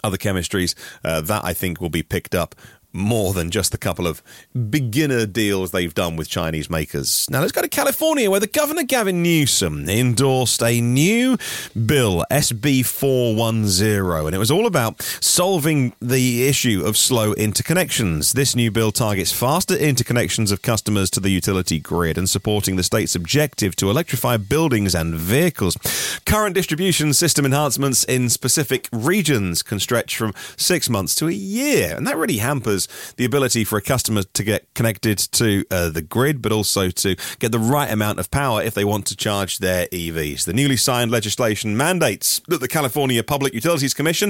other 0.06 0.18
chemistries, 0.18 0.76
uh, 1.04 1.22
that 1.22 1.44
I 1.44 1.54
think 1.54 1.82
will 1.82 1.89
be 1.89 2.04
picked 2.04 2.36
up 2.36 2.56
more 2.95 3.34
than 3.34 3.51
just 3.51 3.71
the 3.71 3.77
couple 3.77 4.08
of 4.08 4.23
beginner 4.69 5.25
deals 5.25 5.71
they've 5.71 5.93
done 5.93 6.15
with 6.15 6.29
Chinese 6.29 6.69
makers. 6.69 7.27
Now 7.29 7.41
let's 7.41 7.51
go 7.51 7.62
to 7.62 7.67
California, 7.67 8.31
where 8.31 8.39
the 8.39 8.47
Governor 8.47 8.84
Gavin 8.84 9.21
Newsom 9.21 9.88
endorsed 9.89 10.63
a 10.63 10.79
new 10.79 11.38
bill, 11.86 12.25
SB 12.31 12.86
410, 12.86 14.25
and 14.25 14.36
it 14.36 14.39
was 14.39 14.51
all 14.51 14.65
about 14.65 15.01
solving 15.19 15.93
the 16.01 16.47
issue 16.47 16.84
of 16.86 16.97
slow 16.97 17.34
interconnections. 17.34 18.34
This 18.34 18.55
new 18.55 18.71
bill 18.71 18.91
targets 18.91 19.31
faster 19.31 19.75
interconnections 19.75 20.51
of 20.51 20.62
customers 20.62 21.10
to 21.12 21.19
the 21.19 21.29
utility 21.29 21.79
grid 21.79 22.17
and 22.17 22.29
supporting 22.29 22.77
the 22.77 22.84
state's 22.84 23.15
objective 23.15 23.75
to 23.75 23.89
electrify 23.89 24.38
buildings 24.38 24.95
and 24.95 25.15
vehicles. 25.15 25.77
Current 26.25 26.55
distribution 26.55 27.13
system 27.13 27.45
enhancements 27.45 28.03
in 28.05 28.29
specific 28.29 28.88
regions 28.93 29.62
can 29.62 29.79
stretch 29.79 30.15
from 30.15 30.34
six 30.55 30.89
months 30.89 31.13
to 31.15 31.27
a 31.27 31.34
year, 31.34 31.95
and 31.95 32.08
that 32.08 32.17
really 32.17 32.38
hampers 32.38 32.85
the 33.17 33.26
ability 33.26 33.63
for 33.63 33.78
a 33.78 33.82
customer 33.82 34.24
to 34.24 34.43
get 34.43 34.71
connected 34.74 35.17
to 35.17 35.65
uh, 35.71 35.89
the 35.89 36.02
grid, 36.02 36.41
but 36.41 36.52
also 36.52 36.89
to 36.89 37.15
get 37.39 37.52
the 37.52 37.60
right 37.60 37.91
amount 37.91 38.19
of 38.19 38.32
power 38.32 38.62
if 38.62 38.74
they 38.74 38.86
want 38.86 39.06
to 39.08 39.15
charge 39.15 39.60
their 39.60 39.88
EVs. 39.88 40.45
The 40.45 40.54
newly 40.54 40.78
signed 40.78 41.12
legislation 41.12 41.78
mandates 41.78 42.41
that 42.48 42.60
the 42.60 42.67
California 42.67 43.24
Public 43.24 43.54
Utilities 43.54 43.93
Commission, 43.93 44.30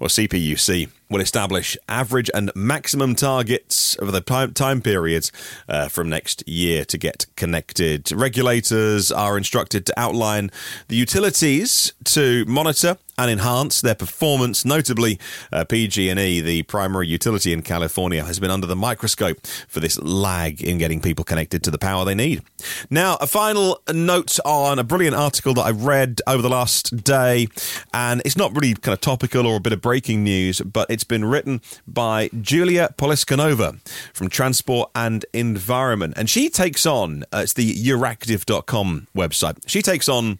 or 0.00 0.08
CPUC, 0.08 0.88
will 1.12 1.20
establish 1.20 1.76
average 1.88 2.30
and 2.34 2.50
maximum 2.54 3.14
targets 3.14 3.96
over 4.00 4.10
the 4.10 4.20
time 4.54 4.80
periods 4.80 5.30
uh, 5.68 5.88
from 5.88 6.08
next 6.08 6.46
year 6.48 6.84
to 6.86 6.98
get 6.98 7.26
connected. 7.36 8.10
Regulators 8.10 9.12
are 9.12 9.36
instructed 9.36 9.84
to 9.86 10.00
outline 10.00 10.50
the 10.88 10.96
utilities 10.96 11.92
to 12.04 12.44
monitor 12.46 12.96
and 13.22 13.30
enhance 13.30 13.80
their 13.80 13.94
performance. 13.94 14.64
Notably, 14.64 15.18
uh, 15.52 15.64
PG&E, 15.64 16.40
the 16.40 16.62
primary 16.64 17.06
utility 17.06 17.52
in 17.52 17.62
California, 17.62 18.24
has 18.24 18.40
been 18.40 18.50
under 18.50 18.66
the 18.66 18.76
microscope 18.76 19.46
for 19.68 19.80
this 19.80 19.98
lag 20.00 20.62
in 20.62 20.78
getting 20.78 21.00
people 21.00 21.24
connected 21.24 21.62
to 21.62 21.70
the 21.70 21.78
power 21.78 22.04
they 22.04 22.14
need. 22.14 22.42
Now, 22.90 23.16
a 23.20 23.26
final 23.26 23.80
note 23.92 24.38
on 24.44 24.78
a 24.78 24.84
brilliant 24.84 25.16
article 25.16 25.54
that 25.54 25.62
I 25.62 25.70
read 25.70 26.20
over 26.26 26.42
the 26.42 26.50
last 26.50 27.04
day, 27.04 27.46
and 27.94 28.22
it's 28.24 28.36
not 28.36 28.54
really 28.54 28.74
kind 28.74 28.92
of 28.92 29.00
topical 29.00 29.46
or 29.46 29.56
a 29.56 29.60
bit 29.60 29.72
of 29.72 29.80
breaking 29.80 30.24
news, 30.24 30.60
but 30.60 30.90
it's 30.90 31.04
been 31.04 31.24
written 31.24 31.60
by 31.86 32.28
Julia 32.40 32.94
Poliscanova 32.96 33.80
from 34.12 34.28
Transport 34.28 34.90
and 34.94 35.24
Environment, 35.32 36.14
and 36.16 36.28
she 36.28 36.48
takes 36.48 36.86
on 36.86 37.24
uh, 37.32 37.40
it's 37.42 37.52
the 37.52 37.74
Euractiv.com 37.74 39.06
website. 39.14 39.58
She 39.66 39.82
takes 39.82 40.08
on 40.08 40.38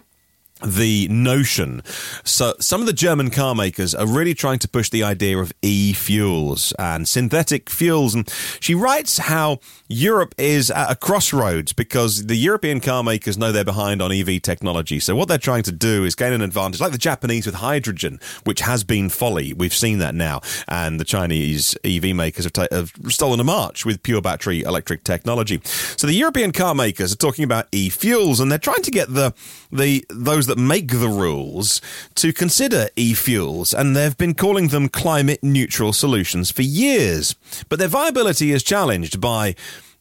the 0.64 1.08
notion. 1.08 1.82
So, 2.24 2.54
some 2.60 2.80
of 2.80 2.86
the 2.86 2.92
German 2.92 3.30
car 3.30 3.54
makers 3.54 3.94
are 3.94 4.06
really 4.06 4.34
trying 4.34 4.58
to 4.60 4.68
push 4.68 4.88
the 4.88 5.02
idea 5.02 5.38
of 5.38 5.52
e 5.62 5.92
fuels 5.92 6.72
and 6.78 7.06
synthetic 7.08 7.70
fuels. 7.70 8.14
And 8.14 8.32
she 8.60 8.74
writes 8.74 9.18
how 9.18 9.58
Europe 9.88 10.34
is 10.38 10.70
at 10.70 10.90
a 10.90 10.96
crossroads 10.96 11.72
because 11.72 12.26
the 12.26 12.36
European 12.36 12.80
car 12.80 13.02
makers 13.02 13.36
know 13.36 13.52
they're 13.52 13.64
behind 13.64 14.00
on 14.00 14.12
EV 14.12 14.42
technology. 14.42 15.00
So, 15.00 15.14
what 15.14 15.28
they're 15.28 15.38
trying 15.38 15.64
to 15.64 15.72
do 15.72 16.04
is 16.04 16.14
gain 16.14 16.32
an 16.32 16.42
advantage, 16.42 16.80
like 16.80 16.92
the 16.92 16.98
Japanese 16.98 17.46
with 17.46 17.56
hydrogen, 17.56 18.20
which 18.44 18.60
has 18.60 18.84
been 18.84 19.08
folly. 19.08 19.52
We've 19.52 19.74
seen 19.74 19.98
that 19.98 20.14
now. 20.14 20.40
And 20.68 21.00
the 21.00 21.04
Chinese 21.04 21.76
EV 21.84 22.14
makers 22.14 22.44
have, 22.44 22.52
ta- 22.52 22.68
have 22.70 22.92
stolen 23.08 23.40
a 23.40 23.44
march 23.44 23.84
with 23.84 24.02
pure 24.02 24.20
battery 24.20 24.62
electric 24.62 25.04
technology. 25.04 25.60
So, 25.64 26.06
the 26.06 26.14
European 26.14 26.52
car 26.52 26.74
makers 26.74 27.12
are 27.12 27.16
talking 27.16 27.44
about 27.44 27.68
e 27.72 27.88
fuels 27.88 28.40
and 28.40 28.50
they're 28.50 28.58
trying 28.58 28.82
to 28.82 28.90
get 28.90 29.12
the, 29.12 29.34
the 29.70 30.04
those 30.08 30.46
that 30.46 30.51
make 30.56 30.88
the 30.88 31.08
rules 31.08 31.80
to 32.16 32.32
consider 32.32 32.88
e 32.96 33.14
fuels, 33.14 33.72
and 33.72 33.96
they've 33.96 34.16
been 34.16 34.34
calling 34.34 34.68
them 34.68 34.88
climate 34.88 35.42
neutral 35.42 35.92
solutions 35.92 36.50
for 36.50 36.62
years. 36.62 37.34
But 37.68 37.78
their 37.78 37.88
viability 37.88 38.52
is 38.52 38.62
challenged 38.62 39.20
by 39.20 39.54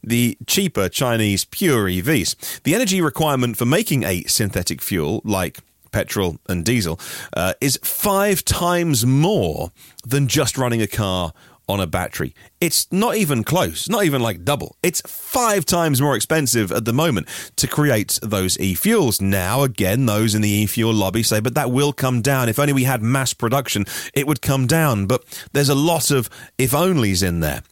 the 0.03 0.37
cheaper 0.47 0.89
Chinese 0.89 1.45
pure 1.45 1.85
EVs. 1.85 2.61
The 2.63 2.75
energy 2.75 3.01
requirement 3.01 3.57
for 3.57 3.65
making 3.65 4.03
a 4.03 4.23
synthetic 4.23 4.81
fuel, 4.81 5.21
like 5.23 5.59
petrol 5.91 6.37
and 6.47 6.65
diesel, 6.65 6.99
uh, 7.35 7.53
is 7.61 7.79
five 7.83 8.43
times 8.43 9.05
more 9.05 9.71
than 10.05 10.27
just 10.27 10.57
running 10.57 10.81
a 10.81 10.87
car 10.87 11.33
on 11.71 11.79
a 11.79 11.87
battery. 11.87 12.35
It's 12.59 12.91
not 12.91 13.15
even 13.15 13.43
close, 13.43 13.89
not 13.89 14.03
even 14.03 14.21
like 14.21 14.43
double. 14.43 14.75
It's 14.83 15.01
five 15.07 15.65
times 15.65 16.01
more 16.01 16.15
expensive 16.15 16.71
at 16.71 16.85
the 16.85 16.93
moment 16.93 17.27
to 17.55 17.67
create 17.67 18.19
those 18.21 18.59
e 18.59 18.75
fuels. 18.75 19.21
Now, 19.21 19.63
again, 19.63 20.05
those 20.05 20.35
in 20.35 20.41
the 20.41 20.49
e 20.49 20.65
fuel 20.65 20.93
lobby 20.93 21.23
say, 21.23 21.39
but 21.39 21.55
that 21.55 21.71
will 21.71 21.93
come 21.93 22.21
down. 22.21 22.49
If 22.49 22.59
only 22.59 22.73
we 22.73 22.83
had 22.83 23.01
mass 23.01 23.33
production, 23.33 23.85
it 24.13 24.27
would 24.27 24.41
come 24.41 24.67
down. 24.67 25.05
But 25.05 25.23
there's 25.53 25.69
a 25.69 25.75
lot 25.75 26.11
of 26.11 26.29
if 26.57 26.71
onlys 26.71 27.25
in 27.25 27.39
there. 27.39 27.63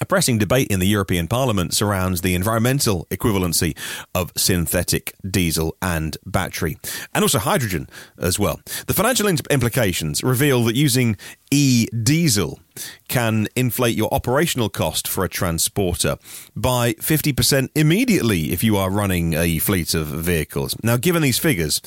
A 0.00 0.04
pressing 0.04 0.38
debate 0.38 0.68
in 0.72 0.80
the 0.80 0.88
European 0.88 1.28
Parliament 1.28 1.72
surrounds 1.72 2.20
the 2.20 2.34
environmental 2.34 3.06
equivalency 3.12 3.78
of 4.12 4.32
synthetic 4.36 5.14
diesel 5.22 5.76
and 5.80 6.16
battery, 6.26 6.78
and 7.14 7.22
also 7.22 7.38
hydrogen 7.38 7.88
as 8.18 8.36
well. 8.36 8.60
The 8.88 8.92
financial 8.92 9.28
implications 9.28 10.24
reveal 10.24 10.64
that 10.64 10.74
using 10.74 11.16
e 11.54 11.86
diesel 12.02 12.58
can 13.08 13.46
inflate 13.54 13.96
your 13.96 14.12
operational 14.12 14.68
cost 14.68 15.06
for 15.06 15.24
a 15.24 15.28
transporter 15.28 16.16
by 16.56 16.94
50% 16.94 17.68
immediately 17.76 18.52
if 18.52 18.64
you 18.64 18.76
are 18.76 18.90
running 18.90 19.34
a 19.34 19.58
fleet 19.60 19.94
of 19.94 20.08
vehicles. 20.08 20.76
Now, 20.82 20.96
given 20.96 21.22
these 21.22 21.38
figures, 21.38 21.80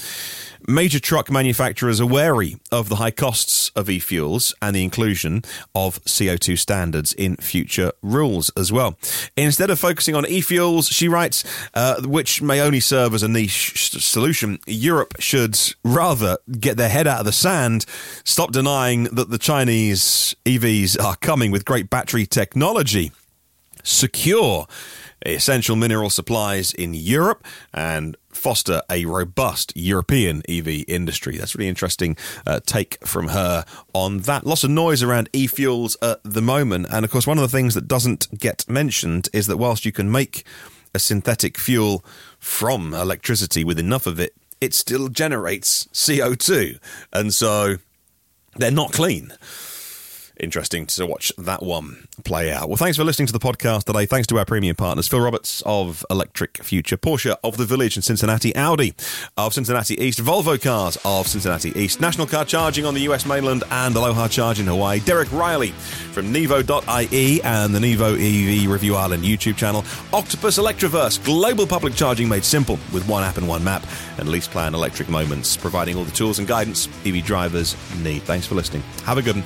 major 0.66 1.00
truck 1.00 1.30
manufacturers 1.30 2.00
are 2.00 2.06
wary 2.06 2.58
of 2.72 2.90
the 2.90 2.96
high 2.96 3.12
costs 3.12 3.70
of 3.76 3.90
e 3.90 4.00
fuels 4.00 4.56
and 4.62 4.76
the 4.76 4.84
inclusion 4.84 5.44
of 5.76 6.02
CO2 6.06 6.58
standards 6.58 7.14
in 7.14 7.36
future 7.38 7.92
rules 8.02 8.50
as 8.56 8.72
well. 8.72 8.98
Instead 9.36 9.70
of 9.70 9.80
focusing 9.80 10.16
on 10.16 10.26
e 10.26 10.42
fuels, 10.42 10.88
she 10.88 11.08
writes, 11.08 11.44
uh, 11.74 12.02
which 12.04 12.42
may 12.42 12.62
only 12.62 12.80
serve 12.80 13.14
as 13.14 13.24
a 13.24 13.28
niche 13.28 13.92
solution, 14.02 14.60
Europe 14.66 15.16
should 15.20 15.60
rather 15.84 16.38
get 16.60 16.78
their 16.78 16.90
head 16.90 17.08
out 17.08 17.20
of 17.20 17.26
the 17.26 17.32
sand, 17.32 17.86
stop 18.24 18.52
denying 18.52 19.06
that 19.06 19.30
the 19.30 19.38
Chinese 19.58 20.36
EVs 20.46 21.04
are 21.04 21.16
coming 21.16 21.50
with 21.50 21.66
great 21.66 21.90
battery 21.90 22.28
technology, 22.28 23.12
secure 23.82 24.68
essential 25.26 25.76
mineral 25.76 26.12
supplies 26.12 26.72
in 26.72 26.94
Europe, 26.94 27.44
and 27.74 28.16
foster 28.30 28.84
a 28.88 29.06
robust 29.06 29.74
European 29.76 30.44
EV 30.48 30.84
industry. 30.88 31.38
That's 31.38 31.56
really 31.56 31.70
interesting 31.70 32.16
uh, 32.46 32.60
take 32.68 33.04
from 33.04 33.30
her 33.30 33.66
on 33.94 34.20
that. 34.20 34.46
Lots 34.46 34.64
of 34.64 34.70
noise 34.70 35.02
around 35.02 35.28
e-fuels 35.34 35.98
at 36.04 36.20
the 36.24 36.44
moment, 36.44 36.86
and 36.92 37.04
of 37.04 37.10
course, 37.10 37.26
one 37.26 37.40
of 37.40 37.42
the 37.42 37.58
things 37.58 37.74
that 37.74 37.88
doesn't 37.88 38.38
get 38.38 38.64
mentioned 38.70 39.28
is 39.34 39.48
that 39.48 39.58
whilst 39.58 39.86
you 39.86 39.92
can 39.92 40.12
make 40.12 40.46
a 40.94 41.00
synthetic 41.00 41.58
fuel 41.58 42.06
from 42.38 42.94
electricity 42.94 43.64
with 43.64 43.80
enough 43.80 44.06
of 44.06 44.20
it 44.20 44.36
it 44.60 44.74
still 44.74 45.08
generates 45.08 45.86
CO2. 45.94 46.80
And 47.14 47.34
so 47.34 47.78
they're 48.58 48.72
not 48.72 48.92
clean. 48.92 49.34
Interesting 50.40 50.86
to 50.86 51.06
watch 51.06 51.34
that 51.38 51.64
one 51.64 52.08
play 52.24 52.52
out. 52.52 52.68
Well, 52.68 52.78
thanks 52.78 52.96
for 52.96 53.04
listening 53.04 53.26
to 53.28 53.34
the 53.34 53.40
podcast 53.40 53.86
today. 53.86 54.06
Thanks 54.06 54.28
to 54.28 54.38
our 54.38 54.46
premium 54.46 54.76
partners, 54.76 55.08
Phil 55.08 55.20
Roberts 55.20 55.64
of 55.66 56.06
Electric 56.12 56.64
Future, 56.64 56.96
Porsche 56.96 57.36
of 57.44 57.58
the 57.58 57.66
Village 57.66 57.96
in 57.96 58.04
Cincinnati, 58.04 58.56
Audi 58.56 58.94
of 59.36 59.54
Cincinnati 59.54 60.00
East, 60.00 60.20
Volvo 60.20 60.62
Cars 60.62 60.98
of 61.04 61.28
Cincinnati 61.28 61.72
East, 61.80 62.00
National 62.02 62.28
Car 62.28 62.46
Charging 62.46 62.86
on 62.86 62.94
the 62.94 63.02
US 63.02 63.26
mainland, 63.26 63.64
and 63.72 63.96
Aloha 63.96 64.28
Charge 64.28 64.60
in 64.60 64.68
Hawaii. 64.68 65.00
Derek 65.00 65.32
Riley 65.32 65.72
from 65.72 66.32
Nevo.ie 66.32 67.42
and 67.42 67.74
the 67.74 67.80
Nevo 67.80 68.14
EV 68.14 68.70
Review 68.70 68.96
Ireland 68.96 69.24
YouTube 69.24 69.58
channel. 69.58 69.84
Octopus 70.14 70.60
Electroverse, 70.60 71.24
global 71.26 71.66
public 71.66 71.96
charging 71.96 72.30
made 72.30 72.46
simple 72.46 72.78
with 72.94 73.08
one 73.08 73.24
app 73.24 73.38
and 73.38 73.48
one 73.48 73.64
map. 73.64 73.84
And 74.20 74.30
Lease 74.30 74.48
Plan 74.48 74.76
Electric 74.76 75.10
Moments, 75.10 75.58
providing 75.58 75.98
all 75.98 76.04
the 76.04 76.12
tools 76.12 76.38
and 76.38 76.48
guidance 76.48 76.88
EV 77.06 77.24
drivers 77.24 77.76
need. 78.04 78.22
Thanks 78.24 78.46
for 78.46 78.54
listening. 78.54 78.84
Have 79.04 79.18
a 79.18 79.22
good 79.24 79.38
one. 79.38 79.46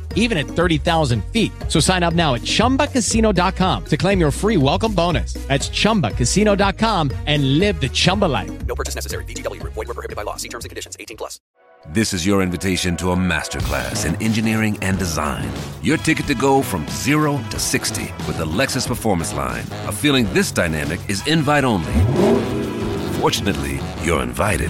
even 0.15 0.37
at 0.39 0.47
30,000 0.47 1.23
feet. 1.25 1.51
So 1.67 1.79
sign 1.79 2.01
up 2.01 2.15
now 2.15 2.33
at 2.33 2.41
chumbacasino.com 2.41 3.85
to 3.85 3.97
claim 3.97 4.19
your 4.19 4.31
free 4.31 4.57
welcome 4.57 4.95
bonus. 4.95 5.33
That's 5.47 5.69
chumbacasino.com 5.69 7.11
and 7.27 7.59
live 7.59 7.79
the 7.79 7.89
Chumba 7.89 8.25
life. 8.25 8.65
No 8.65 8.73
purchase 8.73 8.95
necessary. 8.95 9.25
VGW 9.25 9.59
Group. 9.61 9.73
Void 9.73 9.87
were 9.89 9.93
prohibited 9.93 10.15
by 10.15 10.23
law. 10.23 10.37
See 10.37 10.49
terms 10.49 10.65
and 10.65 10.69
conditions. 10.69 10.95
18 10.99 11.17
plus. 11.17 11.39
This 11.87 12.13
is 12.13 12.27
your 12.27 12.43
invitation 12.43 12.95
to 12.97 13.09
a 13.11 13.15
masterclass 13.15 14.05
in 14.05 14.15
engineering 14.21 14.77
and 14.83 14.99
design. 14.99 15.49
Your 15.81 15.97
ticket 15.97 16.27
to 16.27 16.35
go 16.35 16.61
from 16.61 16.87
zero 16.89 17.43
to 17.49 17.59
60 17.59 18.03
with 18.27 18.37
the 18.37 18.45
Lexus 18.45 18.87
Performance 18.87 19.33
Line. 19.33 19.65
A 19.87 19.91
feeling 19.91 20.31
this 20.31 20.51
dynamic 20.51 20.99
is 21.09 21.25
invite 21.27 21.63
only. 21.63 21.93
Fortunately, 23.19 23.79
you're 24.03 24.21
invited. 24.21 24.69